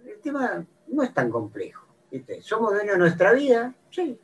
[0.05, 2.41] el tema no es tan complejo, ¿viste?
[2.43, 4.19] Somos dueños de nuestra vida, sí,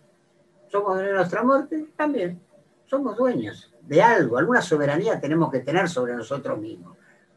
[0.73, 2.41] somos de nuestra muerte, también
[2.87, 6.97] somos dueños de algo, alguna soberanía tenemos que tener sobre nosotros mismos.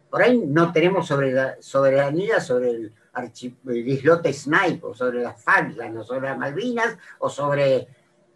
[0.10, 1.12] Por ahí no tenemos
[1.60, 2.94] soberanía sobre el,
[3.68, 7.88] islote Snipe, o sobre las Falklands, o sobre las Malvinas, o sobre,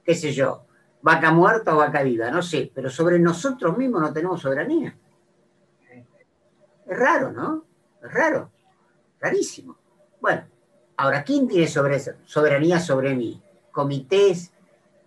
[0.04, 0.66] qué sé yo,
[1.02, 4.98] vaca muerta o vaca viva, no sé, pero sobre nosotros mismos no tenemos soberanía.
[6.86, 7.64] Es raro, ¿no?
[8.04, 8.52] Es raro,
[9.22, 9.78] rarísimo.
[10.20, 10.44] Bueno,
[10.98, 13.42] ahora, ¿quién tiene soberanía sobre mí?
[13.72, 14.52] Comités,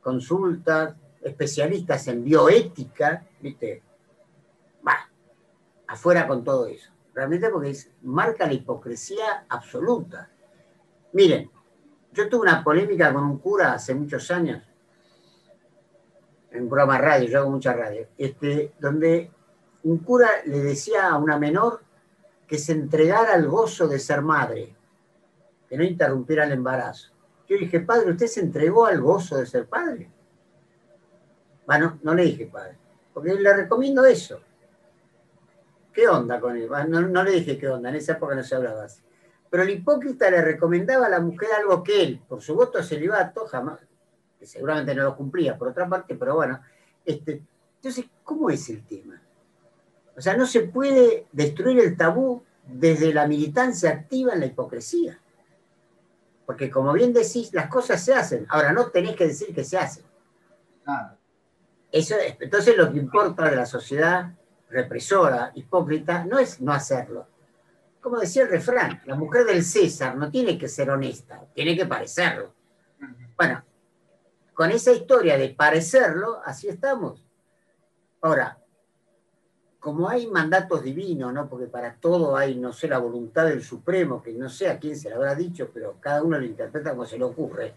[0.03, 3.83] consultas, especialistas en bioética, ¿viste?
[4.87, 5.09] Va,
[5.87, 6.91] afuera con todo eso.
[7.15, 10.29] Realmente porque marca la hipocresía absoluta.
[11.13, 11.51] Miren,
[12.13, 14.63] yo tuve una polémica con un cura hace muchos años,
[16.51, 19.31] en programa radio, yo hago mucha radio, este, donde
[19.85, 21.83] un cura le decía a una menor
[22.47, 24.77] que se entregara al gozo de ser madre,
[25.69, 27.11] que no interrumpiera el embarazo.
[27.49, 30.09] Yo dije, padre, ¿usted se entregó al gozo de ser padre?
[31.67, 32.77] Bueno, no le dije padre,
[33.13, 34.41] porque le recomiendo eso.
[35.93, 36.69] ¿Qué onda con él?
[36.89, 39.03] No, no le dije qué onda, en esa época no se hablaba así.
[39.51, 43.47] Pero el hipócrita le recomendaba a la mujer algo que él, por su voto celibato,
[43.47, 43.81] jamás,
[44.39, 46.61] que seguramente no lo cumplía por otra parte, pero bueno,
[47.05, 47.43] este,
[47.77, 49.21] entonces, ¿cómo es el tema?
[50.17, 55.19] O sea, no se puede destruir el tabú desde la militancia activa en la hipocresía.
[56.47, 58.47] Porque como bien decís, las cosas se hacen.
[58.49, 60.05] Ahora, no tenés que decir que se hacen.
[61.91, 64.33] Eso entonces lo que importa de la sociedad
[64.71, 67.29] represora, hipócrita, no es no hacerlo.
[68.01, 71.87] Como decía el refrán, la mujer del César no tiene que ser honesta, tiene que
[71.87, 72.53] parecerlo.
[73.37, 73.63] Bueno,
[74.55, 77.25] con esa historia de parecerlo, así estamos.
[78.21, 78.59] Ahora,
[79.83, 81.49] como hay mandatos divinos, ¿no?
[81.49, 84.97] Porque para todo hay, no sé, la voluntad del Supremo, que no sé a quién
[84.97, 87.75] se lo habrá dicho, pero cada uno lo interpreta como se le ocurre.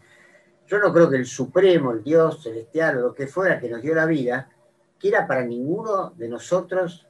[0.68, 3.82] Yo no creo que el Supremo, el Dios celestial o lo que fuera que nos
[3.82, 4.52] dio la vida,
[5.00, 7.08] quiera para ninguno de nosotros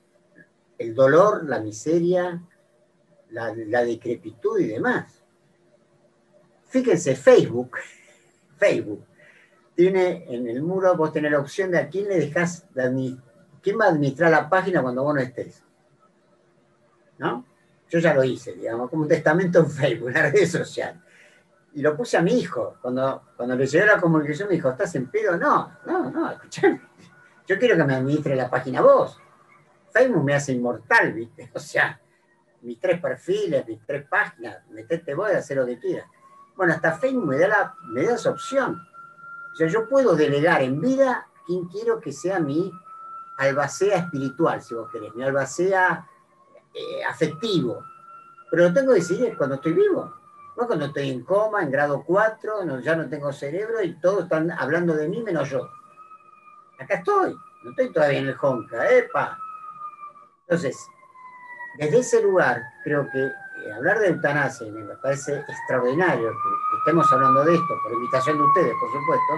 [0.78, 2.42] el dolor, la miseria,
[3.32, 5.26] la, la decrepitud y demás.
[6.70, 7.76] Fíjense, Facebook,
[8.56, 9.04] Facebook,
[9.76, 12.84] tiene en el muro, vos tenés la opción de a quién le dejás de
[13.66, 15.64] ¿Quién va a administrar la página cuando vos no estés?
[17.18, 17.44] ¿No?
[17.90, 21.04] Yo ya lo hice, digamos, como un testamento en Facebook, en la red social.
[21.74, 22.78] Y lo puse a mi hijo.
[22.80, 25.36] Cuando, cuando le llegó la comunicación me dijo, ¿estás en pedo?
[25.38, 26.80] No, no, no, escuchame.
[27.48, 29.20] Yo quiero que me administre la página vos.
[29.92, 31.50] Facebook me hace inmortal, ¿viste?
[31.56, 32.00] O sea,
[32.62, 36.06] mis tres perfiles, mis tres páginas, metete vos y hacer lo que quieras.
[36.56, 38.80] Bueno, hasta Facebook me da, la, me da esa opción.
[39.54, 42.72] O sea, yo puedo delegar en vida quien quiero que sea mi
[43.38, 46.08] albacea espiritual, si vos querés, mi albacea
[46.74, 47.84] eh, afectivo.
[48.50, 50.14] Pero lo tengo que decidir cuando estoy vivo.
[50.58, 54.52] No cuando estoy en coma, en grado 4, ya no tengo cerebro y todos están
[54.52, 55.70] hablando de mí menos yo.
[56.80, 59.38] Acá estoy, no estoy todavía en el Honka, ¡epa!
[60.42, 60.78] Entonces,
[61.78, 67.44] desde ese lugar, creo que eh, hablar de eutanasia me parece extraordinario que, estemos hablando
[67.44, 69.34] de esto, por invitación de ustedes, por supuesto,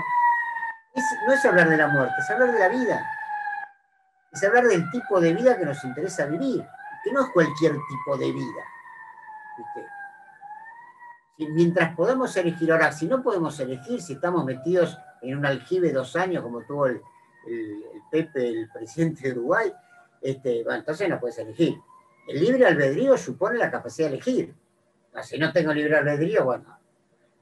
[1.27, 3.16] no es hablar de la muerte, es hablar de la vida
[4.37, 6.63] es hablar del tipo de vida que nos interesa vivir,
[7.03, 8.63] que no es cualquier tipo de vida.
[11.37, 16.15] mientras podemos elegir, ahora, si no podemos elegir, si estamos metidos en un aljibe dos
[16.15, 17.01] años, como tuvo el,
[18.11, 19.71] Pepe, el presidente de Uruguay,
[20.21, 21.77] este, entonces no puedes elegir.
[22.27, 24.53] El libre albedrío supone la capacidad de elegir.
[25.23, 26.77] Si no tengo libre albedrío, bueno,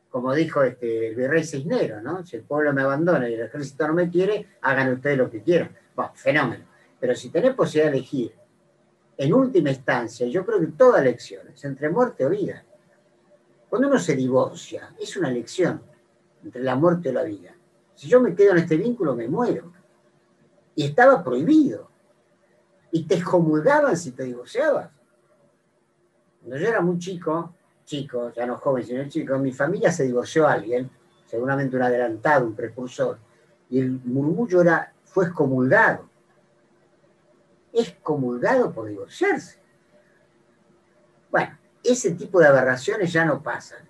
[0.09, 2.25] como dijo este, el virrey Cisnero, ¿no?
[2.25, 5.41] Si el pueblo me abandona y el ejército no me quiere, hagan ustedes lo que
[5.41, 5.75] quieran.
[5.95, 6.74] Bueno, fenómeno.
[6.99, 8.33] Pero si tenés posibilidad de elegir,
[9.17, 12.63] en última instancia, yo creo que toda elección es entre muerte o vida.
[13.69, 15.81] Cuando uno se divorcia, es una elección
[16.43, 17.55] entre la muerte o la vida.
[17.93, 19.71] Si yo me quedo en este vínculo, me muero.
[20.75, 21.89] Y estaba prohibido.
[22.91, 24.89] Y te excomulgaban si te divorciabas.
[26.41, 27.53] Cuando yo era muy chico,
[27.85, 30.89] chico, ya no joven, sino chico, mi familia se divorció alguien,
[31.25, 33.17] seguramente un adelantado, un precursor,
[33.69, 36.14] y el murmullo era, fue excomulgado
[37.75, 39.59] es comulgado por divorciarse.
[41.29, 43.87] Bueno, ese tipo de aberraciones ya no pasan,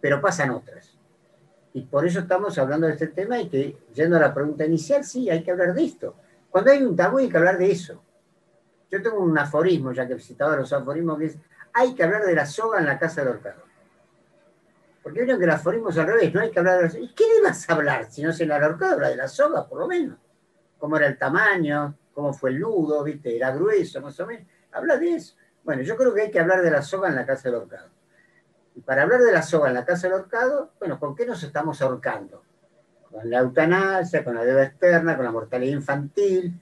[0.00, 0.96] pero pasan otras.
[1.74, 5.04] Y por eso estamos hablando de este tema y que, yendo a la pregunta inicial,
[5.04, 6.14] sí, hay que hablar de esto.
[6.50, 8.00] Cuando hay un tabú hay que hablar de eso.
[8.90, 11.38] Yo tengo un aforismo, ya que citaba los aforismos, que es,
[11.72, 13.62] hay que hablar de la soga en la casa del horcado.
[15.02, 17.04] Porque creo que el aforismo es al revés, no hay que hablar de la soga.
[17.04, 18.94] ¿Y qué a hablar si no se la horcado?
[18.94, 20.16] Habla de la soga, por lo menos.
[20.78, 23.36] Cómo era el tamaño, cómo fue el nudo, ¿viste?
[23.36, 24.46] Era grueso, más o menos.
[24.72, 25.34] Habla de eso.
[25.64, 27.88] Bueno, yo creo que hay que hablar de la soga en la casa del horcado.
[28.74, 31.42] Y para hablar de la soga en la casa del horcado, bueno, ¿con qué nos
[31.42, 32.42] estamos ahorcando?
[33.10, 36.60] Con la eutanasia, con la deuda externa, con la mortalidad infantil,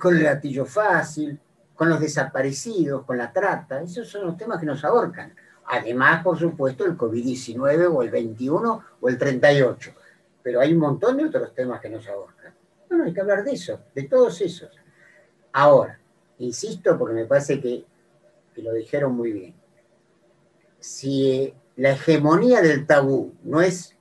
[0.00, 1.38] con el gatillo fácil,
[1.74, 3.82] con los desaparecidos, con la trata.
[3.82, 5.34] Esos son los temas que nos ahorcan.
[5.66, 9.94] Además, por supuesto, el COVID-19 o el 21 o el 38.
[10.42, 12.39] pero hay un montón de otros temas que nos abordan.
[12.90, 14.70] No, no, hay que hablar de eso, de todos esos.
[15.52, 15.98] Ahora,
[16.38, 17.84] insisto, porque me parece que,
[18.54, 19.54] que lo dijeron muy bien.
[20.80, 23.96] Si la hegemonía del tabú no es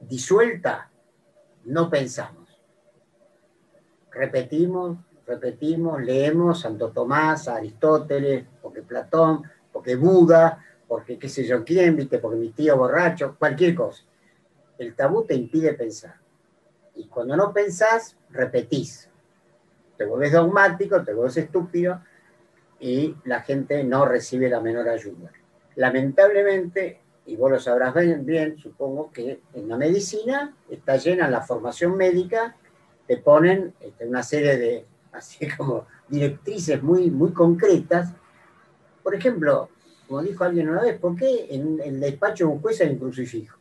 [0.00, 0.90] disuelta,
[1.64, 2.48] no pensamos.
[4.10, 11.96] Repetimos, repetimos, leemos Santo Tomás, Aristóteles, porque Platón, porque Buda, porque qué sé yo quién,
[11.96, 14.04] viste, porque mi tío borracho, cualquier cosa.
[14.78, 16.23] El tabú te impide pensar.
[16.94, 19.08] Y cuando no pensás, repetís.
[19.96, 22.00] Te vuelves dogmático, te vuelves estúpido
[22.80, 25.32] y la gente no recibe la menor ayuda.
[25.76, 31.96] Lamentablemente, y vos lo sabrás bien, supongo que en la medicina está llena la formación
[31.96, 32.56] médica,
[33.06, 38.12] te ponen este, una serie de, así como directrices muy, muy concretas.
[39.02, 39.70] Por ejemplo,
[40.06, 42.98] como dijo alguien una vez, ¿por qué en el despacho de un juez hay un
[42.98, 43.58] crucifijo?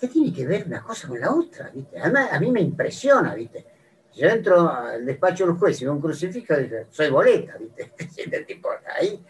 [0.00, 1.70] ¿Qué tiene que ver una cosa con la otra?
[1.74, 1.98] ¿viste?
[1.98, 3.66] A mí me impresiona, ¿viste?
[4.14, 7.92] Yo entro al despacho del juez y veo un crucifijo y digo, soy boleta, ¿viste?
[8.16, 9.24] Este tipo ahí,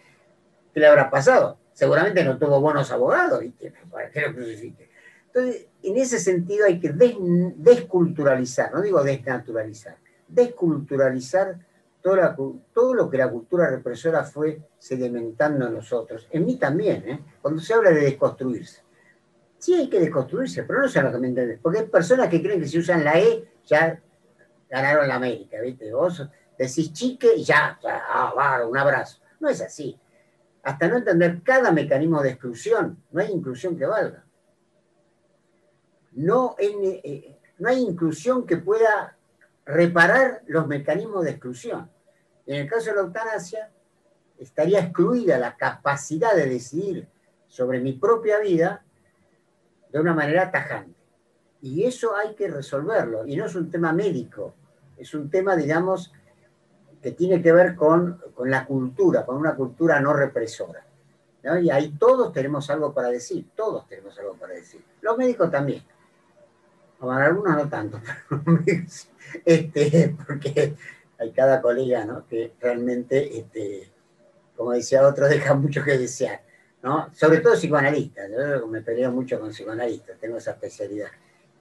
[0.72, 1.58] ¿qué le habrá pasado?
[1.72, 3.72] Seguramente no tuvo buenos abogados, ¿viste?
[3.90, 4.88] ¿Para qué lo crucifique?
[5.26, 11.58] Entonces, en ese sentido hay que desculturalizar, no digo desnaturalizar, desculturalizar
[12.72, 16.26] todo, lo que la cultura represora fue sedimentando en nosotros.
[16.30, 17.20] En mí también, ¿eh?
[17.42, 18.82] cuando se habla de desconstruirse.
[19.58, 21.58] Sí hay que desconstruirse, pero no se lo que me entiendes.
[21.60, 24.00] Porque hay personas que creen que si usan la E ya
[24.70, 25.92] ganaron la América, ¿viste?
[25.92, 29.20] Vos decís chique y ya, ya ah, un abrazo.
[29.40, 29.98] No es así.
[30.62, 34.24] Hasta no entender cada mecanismo de exclusión, no hay inclusión que valga.
[36.12, 39.16] No, eh, no hay inclusión que pueda
[39.64, 41.90] reparar los mecanismos de exclusión.
[42.46, 43.70] En el caso de la eutanasia,
[44.38, 47.08] estaría excluida la capacidad de decidir
[47.46, 48.84] sobre mi propia vida
[49.92, 50.98] de una manera tajante.
[51.60, 53.26] Y eso hay que resolverlo.
[53.26, 54.54] Y no es un tema médico,
[54.96, 56.12] es un tema, digamos,
[57.02, 60.84] que tiene que ver con, la cultura, con una cultura no represora.
[61.62, 64.84] Y ahí todos tenemos algo para decir, todos tenemos algo para decir.
[65.00, 65.82] Los médicos también.
[67.00, 68.84] algunos no tanto, pero
[69.44, 70.74] este, porque
[71.18, 72.26] hay cada colega ¿no?
[72.26, 73.90] que realmente, este,
[74.56, 76.42] como decía otro, deja mucho que desear.
[76.82, 77.08] ¿No?
[77.14, 81.08] Sobre todo psicoanalistas, yo me peleo mucho con psicoanalistas, tengo esa especialidad,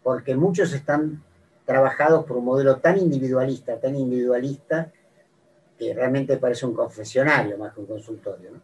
[0.04, 1.24] porque muchos están
[1.66, 4.92] trabajados por un modelo tan individualista, tan individualista,
[5.78, 8.52] que realmente parece un confesionario más que un consultorio.
[8.52, 8.62] ¿no?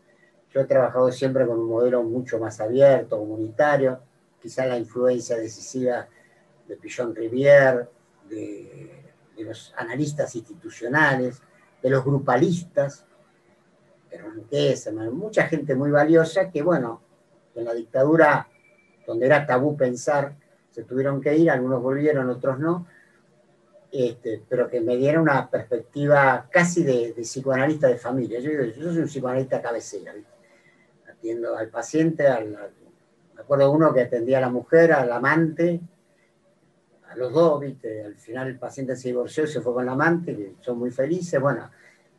[0.54, 4.00] Yo he trabajado siempre con un modelo mucho más abierto, comunitario,
[4.42, 6.08] quizá la influencia decisiva
[6.68, 7.88] de Pichon Rivière,
[8.30, 9.04] de
[9.36, 11.42] de los analistas institucionales,
[11.82, 13.06] de los grupalistas,
[14.49, 17.02] de mucha gente muy valiosa que, bueno,
[17.56, 18.47] en la dictadura,
[19.06, 20.36] donde era tabú pensar,
[20.69, 22.88] se tuvieron que ir, algunos volvieron, otros no,
[23.91, 28.39] este, pero que me dieron una perspectiva casi de, psicoanalista de familia.
[28.39, 30.13] Yo, yo, soy un psicoanalista cabecera,
[31.10, 32.26] atiendo al paciente,
[33.36, 35.80] me acuerdo uno que atendía a la mujer, al amante,
[37.15, 38.04] los dos, ¿viste?
[38.04, 40.91] Al final el paciente se divorció y se fue con la amante, que son muy
[40.91, 41.39] felices.
[41.39, 41.69] Bueno,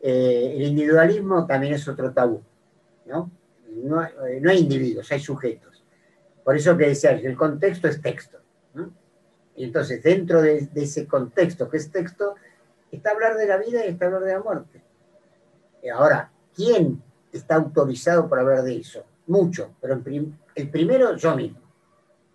[0.07, 2.43] eh, el individualismo también es otro tabú,
[3.07, 3.31] ¿no?
[3.83, 5.83] No, eh, hay individuos, hay sujetos.
[6.45, 8.39] Por eso que decía, el contexto es texto.
[9.57, 12.35] Y entonces, dentro de, ese contexto que es texto,
[12.93, 14.83] está hablar de la vida y está hablar de la muerte.
[15.95, 19.05] Ahora, ¿quién está autorizado para hablar de eso?
[19.27, 20.03] Mucho, pero
[20.55, 21.61] el primero yo mismo.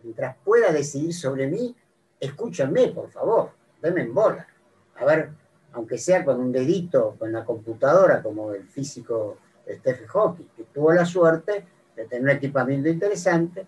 [0.02, 1.76] Mientras pueda decidir sobre mí,
[2.20, 4.48] escúchenme, por favor, denme en bola.
[4.96, 5.30] A ver,
[5.74, 10.92] aunque sea con un dedito, con la computadora, como el físico Stephen Hawking, que tuvo
[10.94, 13.68] la suerte de tener un equipamiento interesante,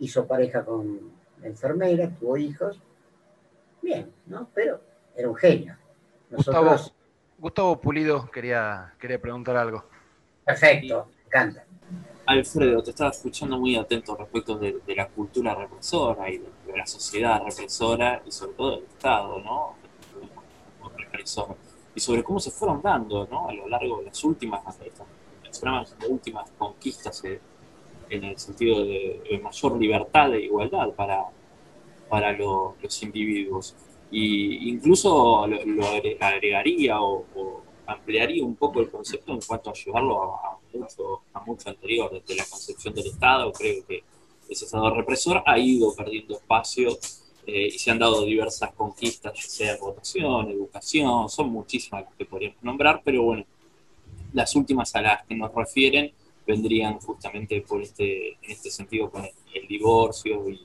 [0.00, 2.80] hizo pareja con la enfermera, tuvo hijos,
[3.80, 4.48] bien, ¿no?
[4.54, 4.80] Pero
[5.14, 5.76] era un genio.
[7.38, 9.84] Gustavo, Pulido quería, quería preguntar algo.
[10.44, 11.64] Perfecto, encanta.
[12.26, 17.42] Alfredo, te estaba escuchando muy atento respecto de, la cultura represora y de, la sociedad
[17.44, 19.76] represora y sobre todo del Estado, ¿no?
[20.96, 21.56] Represor.
[21.94, 23.48] Y sobre cómo se fueron dando, ¿no?
[23.48, 24.62] A lo largo de las últimas,
[25.44, 27.40] las últimas conquistas eh,
[28.10, 31.24] en el sentido de, mayor libertad e igualdad para,
[32.08, 33.74] para los individuos.
[34.10, 35.86] Y incluso lo,
[36.20, 41.68] agregaría o, ampliaría un poco el concepto en cuanto a llevarlo a mucho, a mucho
[41.68, 44.02] anterior, desde la concepción del Estado, creo que
[44.48, 46.96] ese Estado represor ha ido perdiendo espacio
[47.46, 53.02] eh, y se han dado diversas conquistas, sea votación, educación, son muchísimas que podríamos nombrar,
[53.04, 53.44] pero bueno,
[54.32, 56.12] las últimas a las que nos refieren
[56.46, 60.60] vendrían justamente por este, en este sentido con el, divorcio y,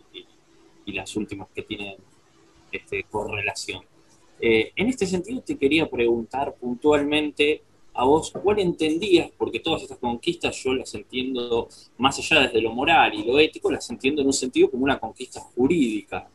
[0.88, 1.98] las últimas que tienen
[2.72, 3.84] este, correlación.
[4.42, 7.62] Eh, en este sentido te quería preguntar puntualmente
[7.94, 11.68] a vos cuál entendías, porque todas estas conquistas yo las entiendo
[11.98, 15.00] más allá desde lo moral y lo ético, las entiendo en un sentido como una
[15.00, 16.30] conquista jurídica.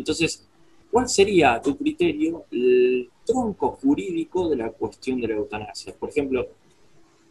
[0.00, 0.46] Entonces,
[0.90, 5.94] ¿cuál sería tu criterio el tronco jurídico de la cuestión de la eutanasia?
[5.94, 6.48] Por ejemplo,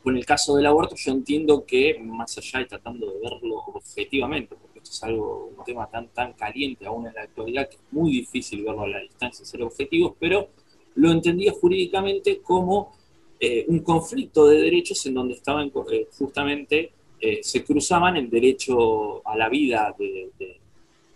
[0.03, 4.55] con el caso del aborto yo entiendo que más allá y tratando de verlo objetivamente,
[4.55, 7.81] porque esto es algo, un tema tan, tan caliente aún en la actualidad que es
[7.91, 10.49] muy difícil verlo a la distancia ser objetivos, pero
[10.95, 12.93] lo entendía jurídicamente como
[13.39, 16.91] eh, un conflicto de derechos en donde estaban eh, justamente,
[17.21, 20.58] eh, se cruzaban el derecho a la vida de,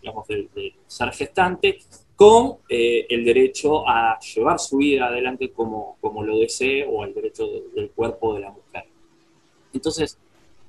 [0.03, 0.49] digamos, del
[0.85, 1.79] ser gestante
[2.13, 7.13] con eh, el derecho a llevar su vida adelante como, como lo desee o el
[7.13, 8.83] derecho del cuerpo de la mujer.
[9.73, 10.17] Entonces,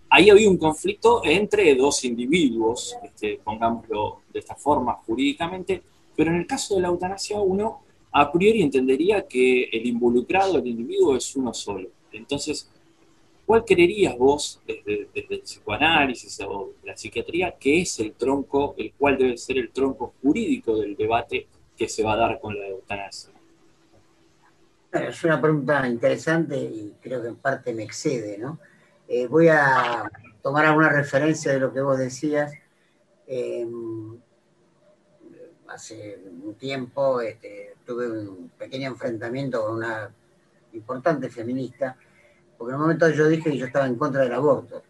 [0.08, 5.82] ahí había un conflicto entre dos individuos, este, pongámoslo de esta forma jurídicamente,
[6.16, 7.80] pero en el caso de la eutanasia uno
[8.12, 11.88] a priori entendería que el involucrado, el individuo, es uno solo.
[12.12, 12.70] Entonces,
[13.46, 19.18] ¿cuál creerías vos, desde, el psicoanálisis o la psiquiatría, que es el tronco, el cual
[19.18, 23.32] debe ser el tronco jurídico del debate que se va a dar con la eutanasia?
[24.92, 28.60] es una pregunta interesante y creo que en parte me excede, ¿no?
[29.08, 30.08] Eh, voy a
[30.40, 32.52] tomar alguna referencia de lo que vos decías.
[33.26, 34.16] Em,
[35.66, 40.14] hace un tiempo este, tuve un pequeño enfrentamiento con una
[40.72, 41.96] importante feminista
[42.56, 44.82] porque en un momento yo dije que yo estaba en contra del aborto.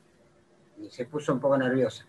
[0.79, 2.05] Y se puso un poco nerviosa.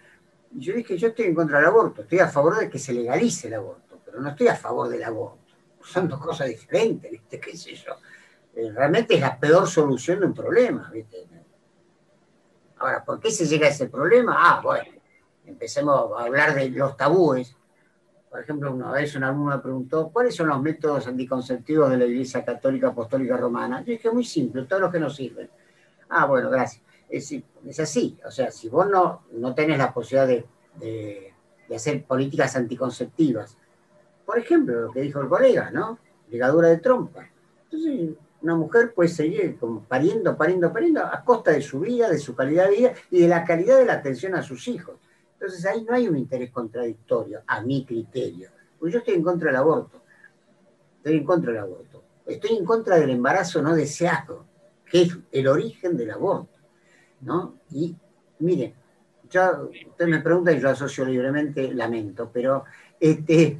[0.53, 2.93] Y yo dije, yo estoy en contra del aborto, estoy a favor de que se
[2.93, 5.39] legalice el aborto, pero no estoy a favor del aborto.
[5.83, 7.39] Son dos cosas diferentes, ¿viste?
[7.39, 7.93] ¿Qué sé yo?
[8.55, 11.27] Eh, realmente es la peor solución de un problema, ¿viste?
[12.77, 14.35] Ahora, ¿por qué se llega a ese problema?
[14.37, 14.91] Ah, bueno,
[15.45, 17.55] empecemos a hablar de los tabúes.
[18.35, 22.03] Por ejemplo, una vez un alumno me preguntó, ¿cuáles son los métodos anticonceptivos de la
[22.03, 23.79] Iglesia Católica Apostólica Romana?
[23.79, 25.49] Yo dije, muy simple, todos los que nos sirven.
[26.09, 26.83] Ah, bueno, gracias.
[27.07, 31.33] Es, así, o sea, si vos no, no tenés la posibilidad de,
[31.73, 33.57] hacer políticas anticonceptivas,
[34.25, 35.97] por ejemplo, lo que dijo el colega, ¿no?
[36.29, 37.29] Ligadura de trompa.
[37.63, 42.17] Entonces, una mujer puede seguir como pariendo, pariendo, pariendo, a costa de su vida, de
[42.17, 44.97] su calidad de vida y de la calidad de la atención a sus hijos.
[45.35, 48.49] Entonces ahí no hay un interés contradictorio, a mi criterio.
[48.79, 50.01] Porque yo estoy en contra del aborto.
[50.97, 52.03] Estoy en contra del aborto.
[52.25, 54.45] Estoy en contra del embarazo no deseado,
[54.89, 56.57] que es el origen del aborto.
[57.21, 57.59] ¿no?
[57.71, 57.95] Y
[58.39, 58.73] miren,
[59.29, 62.63] yo, usted me pregunta y yo asocio libremente, lamento, pero
[62.99, 63.59] este,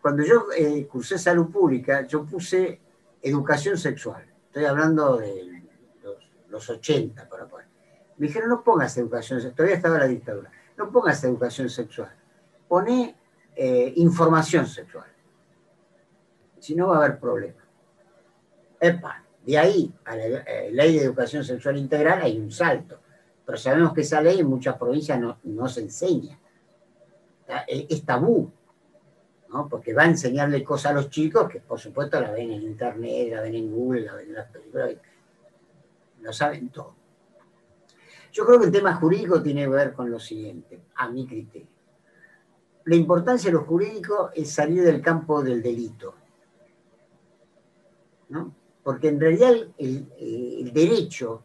[0.00, 2.80] cuando yo eh, cursé salud pública, yo puse
[3.22, 4.24] educación sexual.
[4.46, 5.62] Estoy hablando de
[6.48, 7.66] los, 80, para poner.
[8.16, 12.12] Me dijeron, no pongas educación sexual, todavía estaba la dictadura no pongas educación sexual,
[12.68, 13.16] pone
[13.54, 15.06] eh, información sexual.
[16.58, 17.64] Si no va a haber problema.
[18.80, 23.00] Epa, de ahí a la eh, ley de educación sexual integral hay un salto,
[23.44, 26.38] pero sabemos que esa ley en muchas provincias no, se enseña.
[27.68, 28.50] Es tabú,
[29.50, 29.68] ¿no?
[29.68, 33.28] porque va a enseñarle cosas a los chicos que por supuesto la ven en internet,
[33.30, 34.96] la ven en Google, la ven en las películas,
[36.20, 36.95] lo saben todo.
[38.36, 41.68] Yo creo que el tema jurídico tiene que ver con lo siguiente, a mi criterio.
[42.84, 46.14] La importancia de lo jurídico es salir del campo del delito.
[48.28, 48.54] ¿no?
[48.82, 51.44] Porque en realidad el, derecho,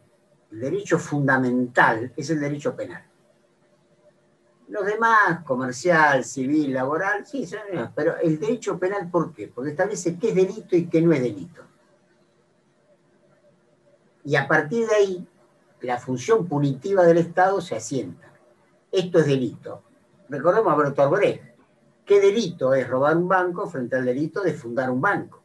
[0.50, 3.06] el derecho fundamental es el derecho penal.
[4.68, 7.48] Los demás, comercial, civil, laboral, sí,
[7.94, 9.48] pero el derecho penal, ¿por qué?
[9.48, 11.62] Porque establece qué es delito y qué no es delito.
[14.24, 15.28] Y a partir de ahí,
[15.82, 18.32] la función punitiva del Estado se asienta.
[18.90, 19.82] Esto es delito.
[20.28, 21.42] Recordemos a Bertolt Brecht.
[22.04, 25.42] ¿Qué delito es robar un banco frente al delito de fundar un banco?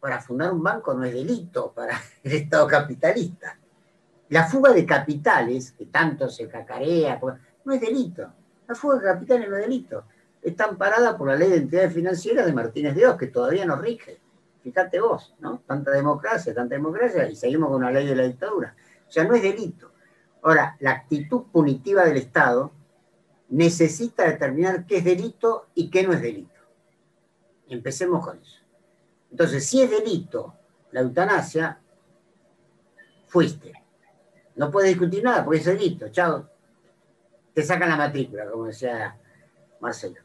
[0.00, 3.58] Para fundar un banco no es delito para el Estado capitalista.
[4.30, 7.20] La fuga de capitales, que tanto se cacarea,
[7.64, 8.32] no es delito.
[8.66, 10.04] La fuga de capitales no es delito.
[10.40, 13.76] Está amparada por la ley de entidades financieras de Martínez de Oz, que todavía no
[13.76, 14.21] rige.
[14.62, 15.62] Fíjate vos, ¿no?
[15.66, 18.76] Tanta democracia, tanta democracia, y seguimos con la ley de la dictadura.
[19.08, 19.92] O sea, no es delito.
[20.42, 22.72] Ahora, la actitud punitiva del Estado
[23.48, 26.60] necesita determinar qué es delito y qué no es delito.
[27.68, 28.60] Empecemos con eso.
[29.30, 30.54] Entonces, si es delito
[30.92, 31.78] la eutanasia,
[33.26, 33.72] fuiste.
[34.56, 36.08] No puedes discutir nada porque es delito.
[36.08, 36.48] Chao.
[37.54, 39.18] Te sacan la matrícula, como decía
[39.80, 40.20] Marcelo.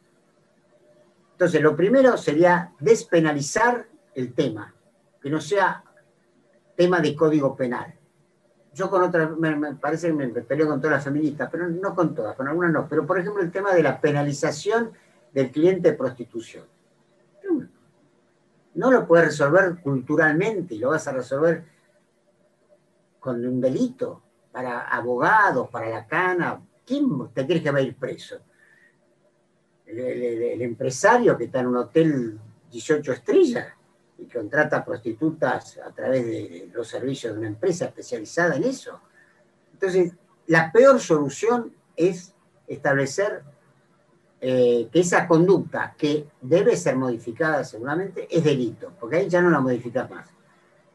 [1.32, 3.88] Entonces, lo primero sería despenalizar
[4.18, 4.74] el tema,
[5.22, 5.84] que no sea
[6.76, 7.94] tema de código penal.
[8.74, 12.16] yo con otras, me, parece que me peleo con todas las feministas, pero no con
[12.16, 12.88] todas, con algunas no.
[12.90, 14.92] Pero por ejemplo el tema de la penalización
[15.34, 16.66] del cliente de prostitución.
[18.74, 21.64] No lo puedes resolver culturalmente, lo vas a resolver
[23.20, 26.60] con un delito para abogados, para la cana.
[26.86, 28.38] ¿Quién te crees que va a ir preso?
[29.86, 32.40] El, empresario que está en un hotel
[32.72, 33.77] 18 estrellas
[34.18, 39.00] y contrata prostitutas a través de los servicios de una empresa especializada en eso.
[39.74, 40.14] Entonces,
[40.48, 42.34] la peor solución es
[42.68, 43.44] establecer
[44.40, 49.50] eh, que esa conducta que debe ser modificada seguramente es delito, porque ahí ya no
[49.50, 50.30] la modificas más.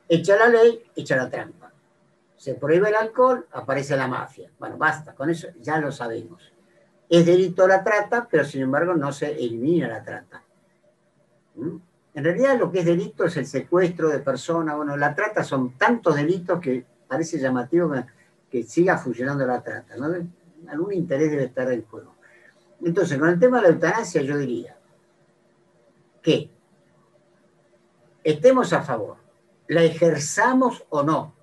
[0.09, 1.73] Echa la ley, echa la trampa.
[2.37, 4.51] Se prohíbe el alcohol, aparece la mafia.
[4.59, 6.53] Bueno, basta, con eso ya lo sabemos.
[7.09, 10.43] Es delito la trata, pero sin embargo no se elimina la trata.
[11.55, 11.77] ¿Mm?
[12.15, 14.77] En realidad lo que es delito es el secuestro de personas.
[14.77, 17.93] Bueno, la trata son tantos delitos que parece llamativo
[18.51, 19.97] que, siga funcionando la trata.
[19.97, 20.15] ¿no?
[20.69, 22.15] Algún interés debe estar en juego.
[22.85, 24.77] Entonces, con el tema de la eutanasia, yo diría
[26.21, 26.51] que
[28.23, 29.17] estemos a favor,
[29.69, 31.35] la ejerzamos o no,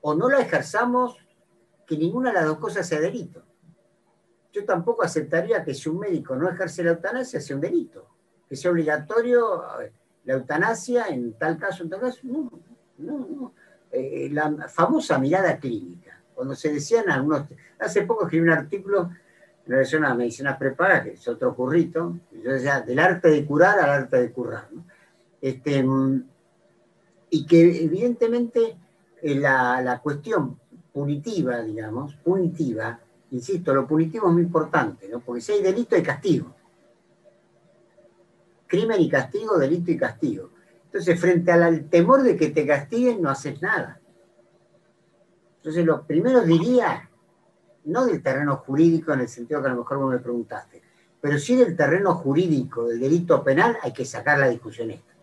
[0.00, 1.16] o no la ejerzamos,
[1.86, 3.42] que ninguna de las dos cosas sea delito.
[4.52, 8.08] Yo tampoco aceptaría que si un médico no ejerce la eutanasia sea un delito,
[8.48, 9.62] que sea obligatorio
[10.24, 12.18] la eutanasia en tal caso, en tal caso.
[12.24, 12.50] No,
[12.98, 13.52] no, no.
[13.92, 17.44] Eh, la famosa mirada clínica, cuando se decían algunos.
[17.78, 19.10] Hace poco escribí un artículo
[19.64, 23.78] en relación a medicinas preparadas, que es otro currito, yo decía, del arte de curar
[23.78, 24.68] al arte de curar.
[25.40, 25.84] Este,
[27.30, 28.76] y que evidentemente
[29.22, 30.58] eh, la, la, cuestión
[30.92, 32.98] punitiva, digamos, punitiva,
[33.30, 35.20] insisto, lo punitivo es muy importante, ¿no?
[35.20, 36.55] porque si hay delito hay castigo.
[38.66, 40.50] Crimen y castigo, delito y castigo.
[40.84, 44.00] Entonces, frente al temor de que te castiguen, no haces nada.
[45.58, 47.10] Entonces, lo primero diría
[47.86, 50.82] no del terreno jurídico en el sentido que a lo mejor vos me preguntaste,
[51.20, 55.14] pero sí del terreno jurídico, del delito penal, hay que sacar la discusión esta.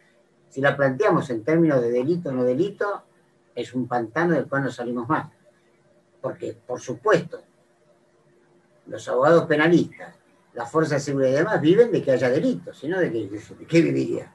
[0.50, 3.04] Si la planteamos en términos de delito o no delito,
[3.56, 5.32] es un pantano del cual no salimos más.
[6.22, 7.41] Porque, por supuesto,
[8.88, 10.16] los abogados penalistas,
[10.54, 13.66] las fuerzas de seguridad y demás viven de que haya delitos, sino de, que, de
[13.66, 14.34] qué viviría.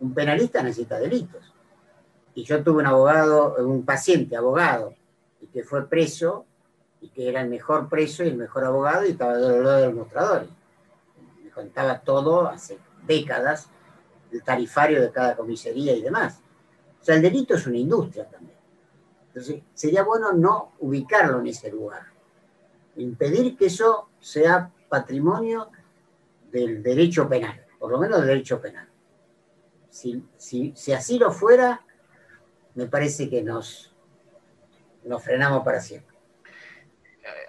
[0.00, 1.52] Un penalista necesita delitos.
[2.34, 4.94] Y yo tuve un abogado, un paciente abogado,
[5.40, 6.46] y que fue preso
[7.00, 9.86] y que era el mejor preso y el mejor abogado y estaba del lado de
[9.86, 10.48] los mostradores.
[11.44, 13.68] Me contaba todo hace décadas,
[14.32, 16.40] el tarifario de cada comisaría y demás.
[17.00, 18.56] O sea, el delito es una industria también.
[19.28, 22.06] Entonces, sería bueno no ubicarlo en ese lugar.
[22.96, 25.70] Impedir que eso sea patrimonio
[26.50, 28.88] del derecho penal, por lo menos del derecho penal.
[29.88, 31.84] Si, si así lo fuera,
[32.74, 33.94] me parece que nos,
[35.04, 36.14] nos frenamos para siempre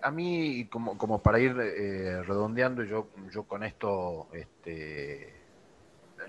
[0.01, 5.33] a mí, como, como para ir eh, redondeando, yo, yo con esto, este,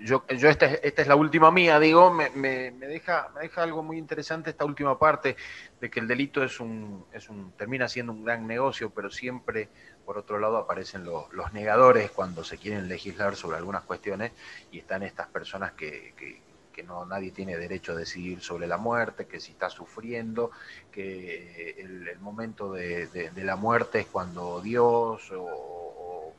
[0.01, 3.83] yo, yo esta, esta es la última mía, digo, me, me, deja, me deja algo
[3.83, 5.35] muy interesante esta última parte
[5.79, 9.69] de que el delito es un, es un, termina siendo un gran negocio, pero siempre,
[10.05, 14.31] por otro lado, aparecen los, los negadores cuando se quieren legislar sobre algunas cuestiones
[14.71, 18.77] y están estas personas que, que que no nadie tiene derecho a decidir sobre la
[18.77, 20.51] muerte, que si está sufriendo,
[20.91, 26.33] que el, momento de, la muerte es cuando Dios o,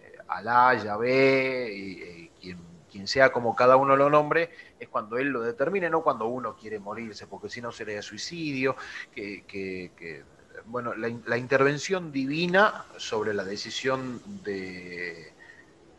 [0.00, 2.58] eh, Alá, Yahvé, y, quien,
[2.96, 6.56] quien, sea como cada uno lo nombre, es cuando él lo determine, no cuando uno
[6.56, 8.76] quiere morirse, porque si no sería suicidio,
[9.14, 10.24] que,
[10.66, 15.36] bueno, la intervención divina sobre la decisión de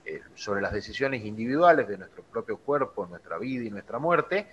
[0.09, 4.47] eh, sobre las decisiones individuales de nuestro propio cuerpo, nuestra vida y nuestra muerte,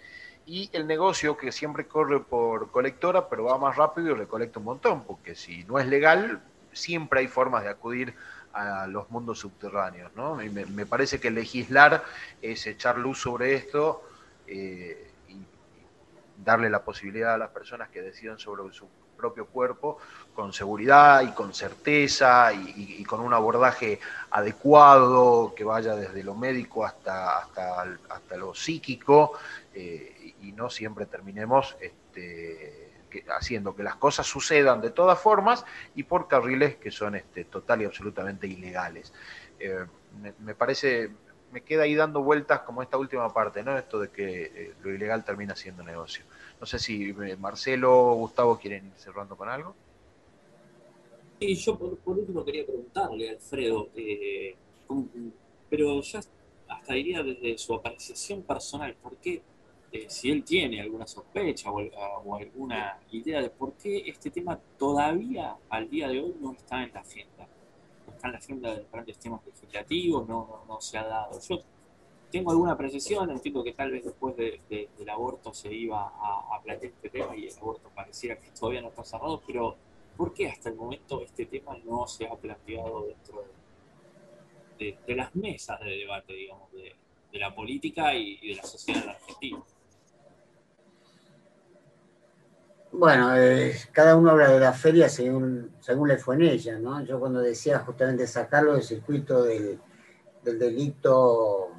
[0.47, 4.65] y el negocio que siempre corre por colectora, pero va más rápido y recolecta un
[4.65, 6.43] montón, porque si no es legal,
[6.73, 8.17] siempre hay formas de acudir
[8.55, 10.13] a los mundos subterráneos.
[10.15, 10.37] ¿no?
[10.37, 12.05] me, parece que legislar
[12.41, 14.05] es echar luz sobre esto
[14.47, 15.39] eh, y
[16.43, 18.87] darle la posibilidad a las personas que decidan sobre su
[19.17, 19.99] propio cuerpo
[20.35, 24.01] con seguridad y con certeza y, con un abordaje
[24.31, 29.33] adecuado que vaya desde lo médico hasta, hasta, hasta lo psíquico
[29.73, 32.84] eh, y no siempre terminemos este,
[33.29, 37.83] haciendo que las cosas sucedan de todas formas y por carriles que son este, total
[37.83, 39.13] y absolutamente ilegales.
[39.59, 39.87] Eh,
[40.41, 41.11] me, parece,
[41.53, 43.77] me queda ahí dando vueltas como esta última parte, ¿no?
[43.77, 46.25] Esto de que eh, lo ilegal termina siendo negocio.
[46.61, 49.75] No sé si eh, Marcelo o Gustavo quieren ir cerrando con algo.
[51.41, 53.89] Sí, yo por, último quería preguntarle, Alfredo,
[55.69, 56.21] pero ya
[56.69, 59.43] hasta diría desde su apreciación personal, ¿por qué
[59.95, 65.57] eh, si él tiene alguna sospecha o, alguna idea de por qué este tema todavía
[65.69, 67.47] al día de hoy no está en la agenda.
[68.05, 71.41] No está en la agenda de grandes temas legislativos, no, se ha dado.
[71.41, 71.61] Yo
[72.29, 77.11] tengo alguna precisión, entiendo que tal vez después del aborto se iba a, plantear este
[77.11, 79.77] tema y el aborto pareciera que todavía no está cerrado, pero
[80.17, 83.45] ¿por qué hasta el momento este tema no se ha planteado dentro
[84.77, 86.97] de, las mesas de debate, digamos, de,
[87.39, 89.65] la política y, de la sociedad en Argentina?
[92.97, 97.05] Bueno, eh, cada uno habla de la feria según, según le fue en ella, ¿no?
[97.05, 99.81] Yo cuando decía justamente sacarlo del circuito del,
[100.45, 101.71] delito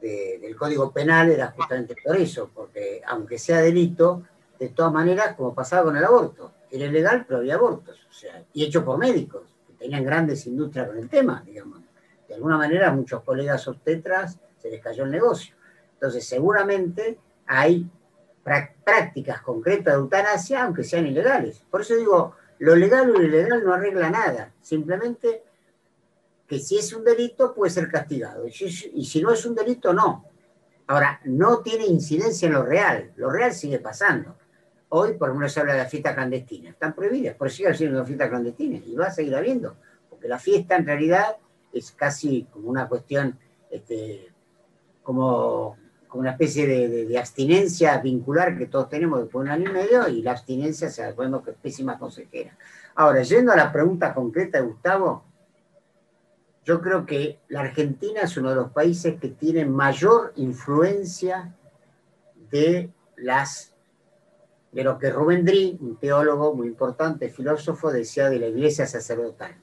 [0.00, 4.24] del Código Penal era justamente por eso, porque aunque sea delito,
[4.58, 8.44] de todas maneras, como pasaba con el aborto, era ilegal, pero había abortos, o sea,
[8.52, 11.82] y hecho por médicos, que tenían grandes industrias con el tema, digamos.
[12.28, 15.54] De alguna manera, a muchos colegas obstetras se les cayó el negocio.
[15.92, 17.16] Entonces, seguramente
[17.46, 17.88] hay
[18.44, 21.64] prácticas concretas de eutanasia, aunque sean ilegales.
[21.70, 25.42] Por eso digo, lo legal o lo ilegal no arregla nada, simplemente
[26.46, 30.26] que si es un delito puede ser castigado, y si no es un delito, no.
[30.86, 34.36] Ahora, no tiene incidencia en lo real, lo real sigue pasando.
[34.90, 38.28] Hoy, por ejemplo, se habla de la fiesta clandestina, están prohibidas, por sigue siendo fiesta
[38.28, 39.76] clandestina y va a seguir habiendo,
[40.10, 41.36] porque la fiesta en realidad
[41.72, 43.38] es casi como una cuestión,
[43.70, 44.30] este,
[45.02, 45.78] como
[46.14, 50.22] una especie de, abstinencia vincular que todos tenemos después de un año y medio y
[50.22, 52.56] la abstinencia se acuerda que es pésima consejera.
[52.94, 55.24] Ahora, yendo a la pregunta concreta de Gustavo,
[56.64, 61.54] yo creo que la Argentina es uno de los países que tiene mayor influencia
[62.50, 63.74] de las
[64.72, 69.54] de lo que Rubén Drí, un teólogo muy importante, filósofo, decía de la iglesia sacerdotal.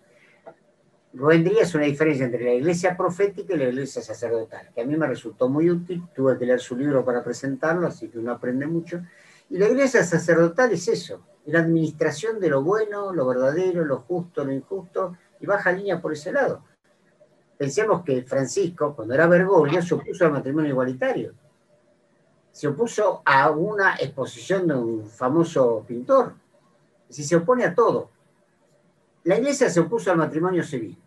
[1.14, 4.96] Vendría es una diferencia entre la iglesia profética y la iglesia sacerdotal, que a mí
[4.96, 8.66] me resultó muy útil, tuve que leer su libro para presentarlo, así que uno aprende
[8.66, 9.02] mucho.
[9.50, 14.46] Y la iglesia sacerdotal es eso, la administración de lo bueno, lo verdadero, lo justo,
[14.46, 16.64] lo injusto, y baja línea por ese lado.
[17.58, 21.34] Pensemos que Francisco, cuando era Bergoglio, se opuso al matrimonio igualitario.
[22.52, 26.34] Se opuso a una exposición de un famoso pintor.
[27.10, 28.10] Si se opone a todo.
[29.24, 30.98] La iglesia se opuso al matrimonio civil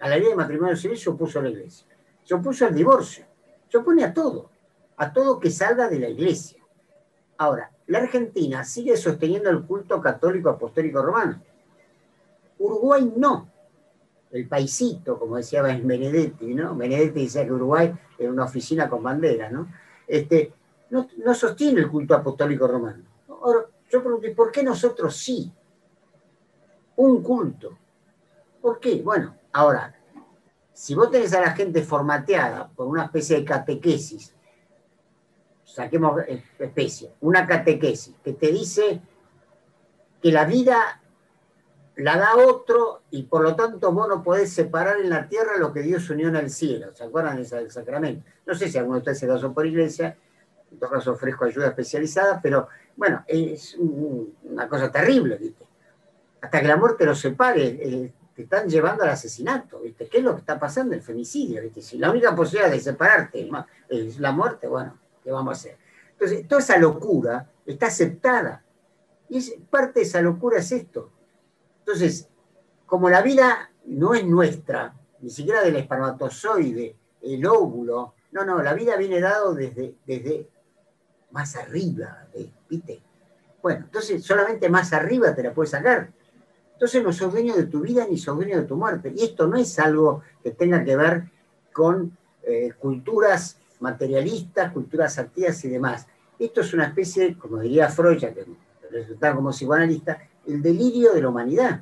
[0.00, 1.86] a la ley de matrimonio civil se opuso a la iglesia.
[2.22, 3.24] Se opuso al divorcio.
[3.68, 4.50] Se opone a todo.
[4.96, 6.58] A todo que salga de la iglesia.
[7.36, 11.40] Ahora, la Argentina sigue sosteniendo el culto católico apostólico romano.
[12.58, 13.48] Uruguay no.
[14.30, 16.76] El paisito, como decía Benedetti, ¿no?
[16.76, 19.68] Benedetti decía que Uruguay era una oficina con bandera, ¿no?
[20.06, 20.52] Este,
[20.90, 23.04] no, no sostiene el culto apostólico romano.
[23.28, 25.50] Ahora, yo pregunto, ¿por qué nosotros sí?
[26.98, 27.76] Un culto.
[28.60, 29.02] ¿Por qué?
[29.02, 29.94] Bueno, Ahora,
[30.72, 34.34] si vos tenés a la gente formateada por una especie de catequesis,
[35.64, 36.22] saquemos
[36.58, 39.00] especie, una catequesis que te dice
[40.22, 41.02] que la vida
[41.96, 45.72] la da otro y por lo tanto vos no podés separar en la tierra lo
[45.72, 46.94] que Dios unió en el cielo.
[46.94, 48.24] ¿Se acuerdan del sacramento?
[48.46, 50.16] No sé si alguno de ustedes se casó por iglesia,
[50.70, 55.67] en todo caso ofrezco ayuda especializada, pero bueno, es una cosa terrible, ¿viste?
[56.40, 60.08] Hasta que la muerte los separe, eh, te están llevando al asesinato, ¿viste?
[60.08, 60.94] ¿Qué es lo que está pasando?
[60.94, 61.60] El femicidio.
[61.80, 63.50] Si la única posibilidad de separarte
[63.88, 65.78] es la muerte, bueno, ¿qué vamos a hacer?
[66.12, 68.62] Entonces, toda esa locura está aceptada.
[69.28, 71.10] Y es, parte de esa locura es esto.
[71.80, 72.28] Entonces,
[72.86, 78.74] como la vida no es nuestra, ni siquiera del espermatozoide, el óvulo, no, no, la
[78.74, 80.48] vida viene dado desde, desde
[81.30, 82.26] más arriba,
[82.68, 83.02] ¿viste?
[83.62, 86.12] Bueno, entonces solamente más arriba te la puedes sacar.
[86.78, 89.12] Entonces no sos dueño de tu vida ni sos dueño de tu muerte.
[89.12, 91.24] Y esto no es algo que tenga que ver
[91.72, 96.06] con eh, culturas materialistas, culturas activas y demás.
[96.38, 98.46] Esto es una especie, como diría Freud, ya que
[98.92, 101.80] resulta como psicoanalista, el delirio de la humanidad.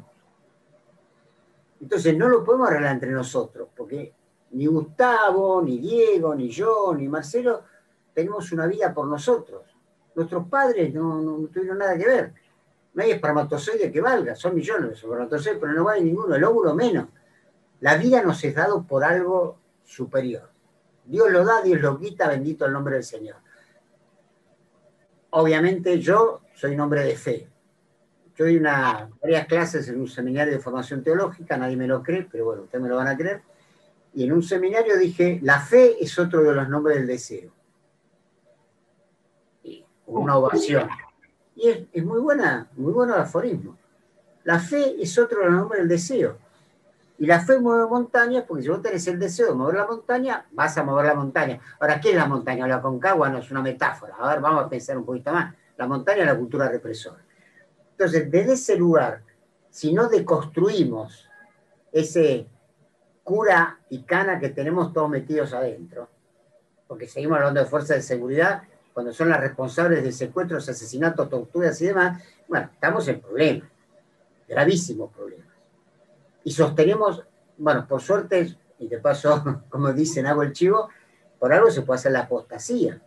[1.79, 4.15] Entonces no lo podemos arreglar entre nosotros, porque
[4.53, 7.65] ni Gustavo, ni Diego, ni yo, ni Marcelo
[8.15, 9.77] tenemos una vida por nosotros.
[10.15, 12.46] Nuestros padres no, no tuvieron nada que ver
[12.97, 16.75] no hay espermatozoide que valga, son millones de espermatozoides, pero no vale ninguno, el óvulo
[16.75, 17.09] menos.
[17.81, 20.49] La vida nos es dado por algo superior.
[21.05, 23.37] Dios lo da, Dios lo quita, bendito el nombre del Señor.
[25.29, 27.51] Obviamente yo soy un hombre de fe.
[28.35, 32.27] Yo doy una, varias clases en un seminario de formación teológica, nadie me lo cree,
[32.33, 33.43] pero bueno, ustedes me lo van a creer.
[34.15, 37.53] Y en un seminario dije, la fe es otro de los nombres del deseo.
[40.07, 40.89] Una ovación.
[41.57, 43.77] Y es, muy buena, muy bueno el aforismo.
[44.45, 46.37] La fe es otro nombres del deseo.
[47.19, 50.47] Y la fe mueve montañas porque si vos tenés el deseo de mover la montaña,
[50.53, 51.59] vas a mover la montaña.
[51.81, 52.69] Ahora, ¿qué es la montaña?
[52.69, 54.15] La concagua no es una metáfora.
[54.19, 55.55] A ver, vamos a pensar un poquito más.
[55.79, 57.25] La montaña es la cultura represora.
[57.93, 59.23] Entonces, desde ese lugar,
[59.71, 61.27] si no deconstruimos
[61.91, 62.47] ese
[63.25, 66.09] cura y cana que tenemos todos metidos adentro,
[66.87, 68.63] porque seguimos hablando de fuerzas de seguridad,
[68.97, 73.69] cuando son las responsables de secuestros, asesinatos, torturas y demás, bueno, estamos en problemas,
[74.49, 75.49] gravísimos problemas.
[76.45, 77.23] Y sostenemos,
[77.59, 80.89] bueno, por suerte, y de paso, como dicen, hago el chivo,
[81.39, 82.99] por algo se puede hacer la apostasía,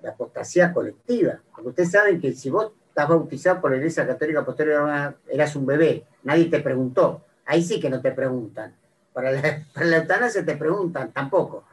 [0.00, 1.40] la apostasía colectiva.
[1.52, 5.66] Porque ustedes saben que si vos estás bautizado por la Iglesia Católica Apostólica, eras un
[5.66, 7.24] bebé, nadie te preguntó.
[7.46, 8.76] Ahí sí que no te preguntan.
[9.12, 9.42] Para la,
[9.74, 11.64] para la eutanasia te preguntan, tampoco.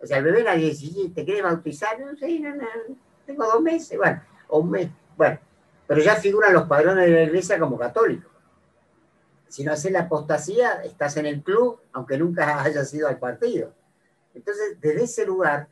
[0.00, 1.98] O sea, el bebé nadie dice, ¿te quieres bautizar?
[2.00, 2.40] No sé,
[3.26, 5.38] tengo dos meses, bueno, o un mes, bueno.
[5.86, 8.30] Pero ya figuran los padrones de la iglesia como católicos.
[9.48, 13.72] Si no haces la apostasía, estás en el club, aunque nunca hayas ido al partido.
[14.34, 15.68] Entonces, desde ese lugar,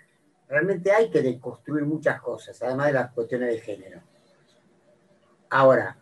[0.49, 4.01] realmente hay que deconstruir muchas cosas, además de las cuestiones de género.
[5.51, 5.97] Ahora,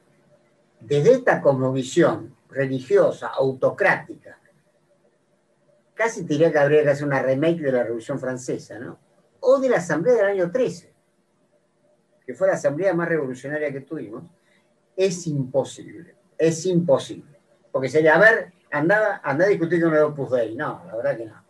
[0.80, 4.38] desde esta cosmovisión religiosa, autocrática,
[5.94, 8.98] casi diría que habría que hacer una remake de la Revolución Francesa, ¿no?
[9.40, 10.92] O de la Asamblea del año 13,
[12.26, 14.24] que fue la asamblea más revolucionaria que tuvimos,
[14.96, 17.38] es imposible, es imposible.
[17.70, 20.54] Porque sería, a ver, anda, anda a discutir con el Opus Dei.
[20.54, 21.44] No, la verdad que no,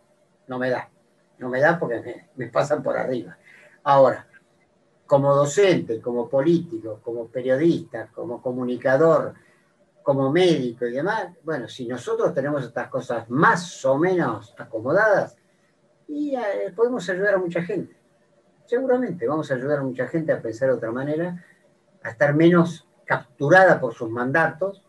[0.47, 0.89] no me da.
[1.37, 3.37] No me da porque me pasan por arriba.
[3.83, 4.27] Ahora,
[5.05, 9.35] como docente, como político, como periodista, como comunicador,
[10.05, 15.35] como médico y demás, bueno, si nosotros tenemos estas cosas más o menos acomodadas,
[16.07, 17.97] y eh, podemos ayudar a mucha gente.
[18.67, 21.43] Seguramente vamos a ayudar a mucha gente a pensar de otra manera,
[22.03, 24.83] a estar menos capturada por sus mandatos,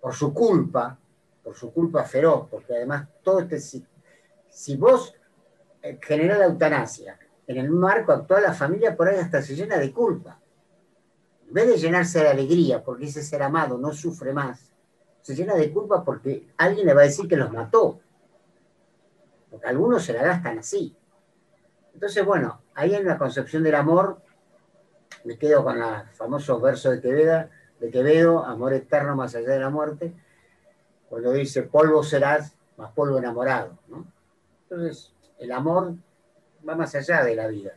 [0.00, 0.98] por su culpa,
[1.44, 3.60] por su culpa feroz, porque además todo este...
[3.60, 5.14] Si, vos
[5.80, 7.16] eh, generás la eutanasia
[7.46, 10.40] en el marco actual, la familia por ahí hasta se llena de culpa
[11.48, 14.70] en vez de llenarse de alegría porque ese ser amado no sufre más,
[15.22, 18.00] se llena de culpa porque alguien le va a decir que los mató.
[19.50, 20.94] Porque algunos se la gastan así.
[21.94, 24.20] Entonces, bueno, ahí en la concepción del amor,
[25.24, 27.48] me quedo con los famosos versos de Quevedo,
[27.80, 30.12] de Quevedo, amor eterno más allá de la muerte,
[31.08, 33.78] cuando dice, polvo serás, más polvo enamorado.
[34.62, 35.94] Entonces, el amor
[36.68, 37.72] va más allá de la vida.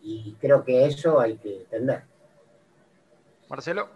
[0.00, 2.11] Y creo que eso hay que entender.
[3.52, 3.86] Marcelo.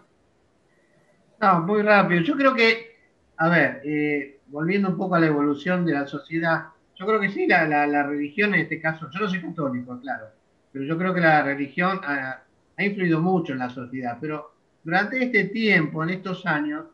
[1.41, 2.21] No, muy rápido.
[2.21, 2.95] Yo creo que,
[3.37, 7.29] a ver, eh, volviendo un poco a la evolución de la sociedad, yo creo que
[7.29, 10.27] sí, la, religión en este caso, yo no soy católico, claro,
[10.71, 12.43] pero yo creo que la religión ha,
[12.77, 14.53] influido mucho en la sociedad, pero
[14.83, 16.85] durante este tiempo, en estos años,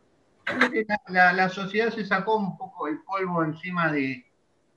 [0.72, 4.26] que la, sociedad se sacó un poco el polvo encima de,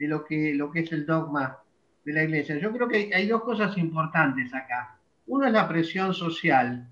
[0.00, 1.58] lo, que, lo que es el dogma
[2.04, 2.58] de la iglesia.
[2.58, 4.98] Yo creo que hay dos cosas importantes acá.
[5.28, 6.88] Una es la presión social,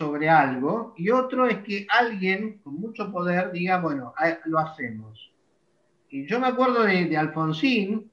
[0.00, 4.14] sobre algo y otro es que alguien con mucho poder diga, bueno,
[4.46, 5.30] lo hacemos.
[6.08, 8.10] Y yo me acuerdo de, Alfonsín,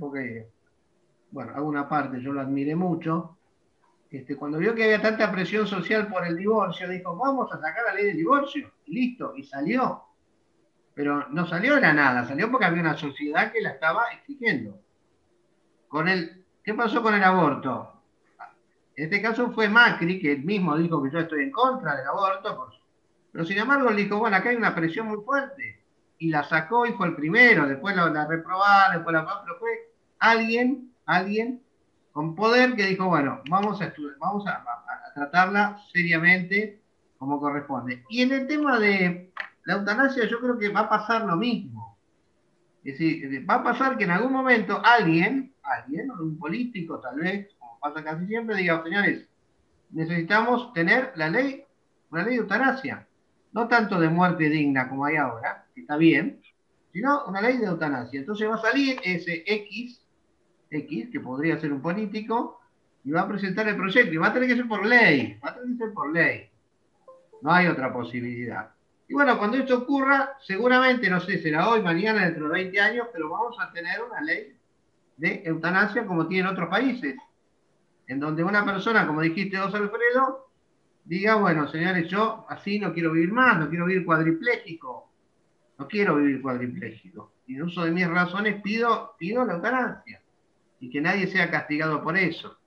[0.00, 0.48] porque,
[1.30, 3.36] bueno, alguna parte yo lo admiré mucho,
[4.10, 7.84] este, cuando vio que había tanta presión social por el divorcio, dijo, vamos a sacar
[7.86, 10.02] la ley del divorcio, y listo, y salió.
[10.92, 14.76] Pero no salió de la nada, salió porque había una sociedad que la estaba exigiendo.
[15.86, 18.01] Con el, ¿Qué pasó con el aborto?
[19.02, 22.06] En este caso fue Macri, que él mismo dijo que yo estoy en contra del
[22.06, 22.70] aborto,
[23.32, 25.82] pero sin embargo le dijo, bueno, acá hay una presión muy fuerte.
[26.18, 29.42] Y la sacó y fue el primero, después la, la después la...
[29.44, 29.70] Pero fue
[30.20, 31.60] alguien, alguien
[32.12, 34.62] con poder que dijo, bueno, vamos a, vamos a,
[35.16, 36.80] tratarla seriamente
[37.18, 38.04] como corresponde.
[38.08, 39.32] Y en el tema de
[39.64, 41.98] la eutanasia yo creo que va a pasar lo mismo.
[42.84, 47.48] Es decir, va a pasar que en algún momento alguien, alguien, un político tal vez,
[47.82, 49.26] pasa casi siempre, diga, señores,
[49.90, 51.64] necesitamos tener la ley,
[52.10, 53.06] una ley de eutanasia.
[53.52, 56.40] No tanto de muerte digna como hay ahora, que está bien,
[56.92, 58.20] sino una ley de eutanasia.
[58.20, 60.00] Entonces va a salir ese X,
[60.70, 62.60] X, que podría ser un político,
[63.04, 64.14] y va a presentar el proyecto.
[64.14, 66.48] Y va a tener que ser por ley, va a tener que ser por ley.
[67.42, 68.70] No hay otra posibilidad.
[69.08, 73.08] Y bueno, cuando esto ocurra, seguramente, no sé, será hoy, mañana, dentro de 20 años,
[73.12, 74.56] pero vamos a tener una ley
[75.16, 77.16] de eutanasia como tienen otros países
[78.12, 80.50] en donde una persona, como dijiste vos, Alfredo,
[81.04, 85.10] diga, bueno, señores, yo así no quiero vivir más, no quiero vivir cuadripléjico,
[85.78, 87.32] no quiero vivir cuadripléjico.
[87.46, 90.20] Y en uso de mis razones pido, pido la eutanasia
[90.78, 92.58] y que nadie sea castigado por eso.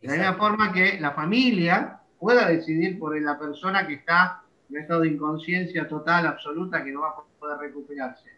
[0.00, 4.78] De la misma forma que la familia pueda decidir por la persona que está un
[4.78, 8.30] estado de inconsciencia total, absoluta, que no va a poder recuperarse.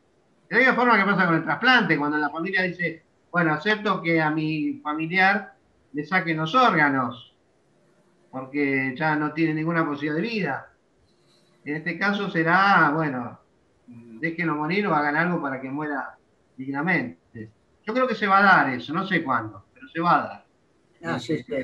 [0.48, 4.00] De la misma forma que pasa con el trasplante, cuando la familia dice, bueno, acepto
[4.00, 5.57] que a mi familiar
[5.92, 7.34] le saquen los órganos,
[8.30, 10.72] porque ya no tiene ninguna posibilidad de vida.
[11.64, 13.38] En este caso será, bueno,
[13.86, 16.16] déjenlo morir o hagan algo para que muera
[16.56, 17.50] dignamente.
[17.86, 20.44] Yo creo que se va a dar eso, no sé cuándo, pero se va a
[21.00, 21.20] dar.
[21.20, 21.54] Sí, sí.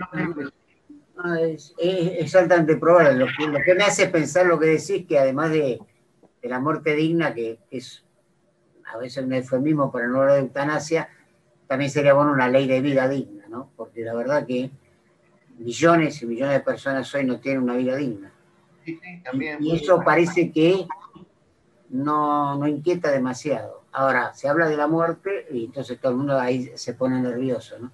[1.17, 3.15] No, es, es, altamente probable.
[3.15, 5.79] Lo que, lo que, me hace pensar lo que decís, que además de,
[6.43, 8.05] de la muerte digna, que es
[8.93, 11.09] a veces un eufemismo para no hablar de eutanasia,
[11.67, 13.71] también sería bueno una ley de vida digna, ¿no?
[13.77, 14.71] Porque la verdad que
[15.59, 18.33] millones y millones de personas hoy no tienen una vida digna.
[18.85, 19.63] Sí, sí, también.
[19.63, 20.87] Y, eso parece que
[21.91, 23.85] no, no inquieta demasiado.
[23.93, 27.79] Ahora, se habla de la muerte y entonces todo el mundo ahí se pone nervioso,
[27.79, 27.93] ¿no?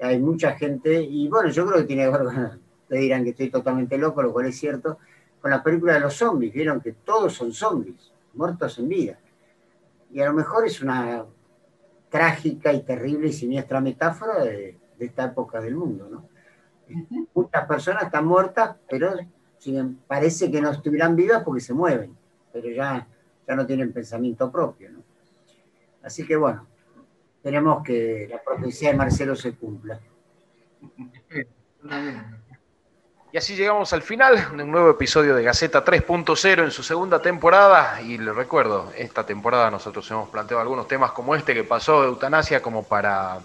[0.00, 3.30] Hay mucha gente, y bueno, yo creo que tiene que ver con, te dirán que
[3.30, 4.98] estoy totalmente loco, lo cual es cierto,
[5.40, 9.18] con la película de los zombies, vieron que todos son zombies, muertos en vida.
[10.12, 11.24] Y a lo mejor es una
[12.08, 16.28] trágica y terrible y siniestra metáfora de, de esta época del mundo, ¿no?
[17.34, 19.14] Muchas personas están muertas, pero
[20.06, 22.16] parece que no estuvieran vivas porque se mueven,
[22.52, 23.06] pero ya,
[23.46, 25.02] ya no tienen pensamiento propio, ¿no?
[26.04, 26.66] Así que bueno,
[27.36, 29.98] esperemos que la profecía de Marcelo se cumpla.
[33.32, 37.22] Y así llegamos al final de un nuevo episodio de Gaceta 3.0 en su segunda
[37.22, 38.02] temporada.
[38.02, 42.08] Y les recuerdo, esta temporada nosotros hemos planteado algunos temas como este que pasó de
[42.08, 43.40] eutanasia como para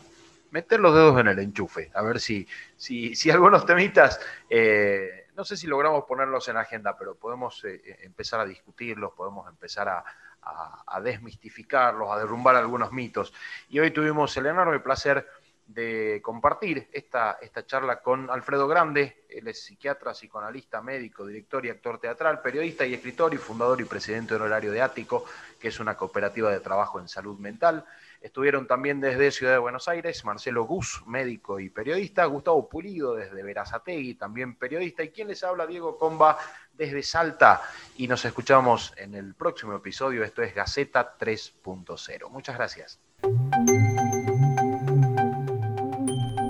[0.57, 1.91] meter los dedos en el enchufe.
[1.93, 6.97] A ver si, si, si algunos temitas, eh, no sé si logramos ponerlos en agenda,
[6.97, 10.03] pero podemos eh, empezar a discutirlos, podemos empezar a,
[10.41, 13.33] a, a desmistificarlos, a derrumbar algunos mitos.
[13.69, 15.27] Y hoy tuvimos el enorme placer
[15.67, 21.69] de compartir esta, esta charla con Alfredo Grande, él es psiquiatra, psicoanalista, médico, director y
[21.69, 25.25] actor teatral, periodista y escritor y fundador y presidente honorario de Ático,
[25.59, 27.85] que es una cooperativa de trabajo en salud mental.
[28.21, 33.43] Estuvieron también desde Ciudad de Buenos Aires Marcelo Gus, médico y periodista, Gustavo Pulido desde
[33.43, 36.37] Verazategui, también periodista, y quien les habla, Diego Comba,
[36.73, 37.61] desde Salta.
[37.97, 42.29] Y nos escuchamos en el próximo episodio, esto es Gaceta 3.0.
[42.29, 42.99] Muchas gracias.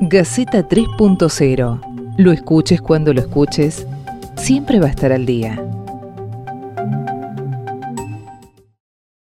[0.01, 2.15] Gaceta 3.0.
[2.17, 3.85] Lo escuches cuando lo escuches,
[4.35, 5.61] siempre va a estar al día.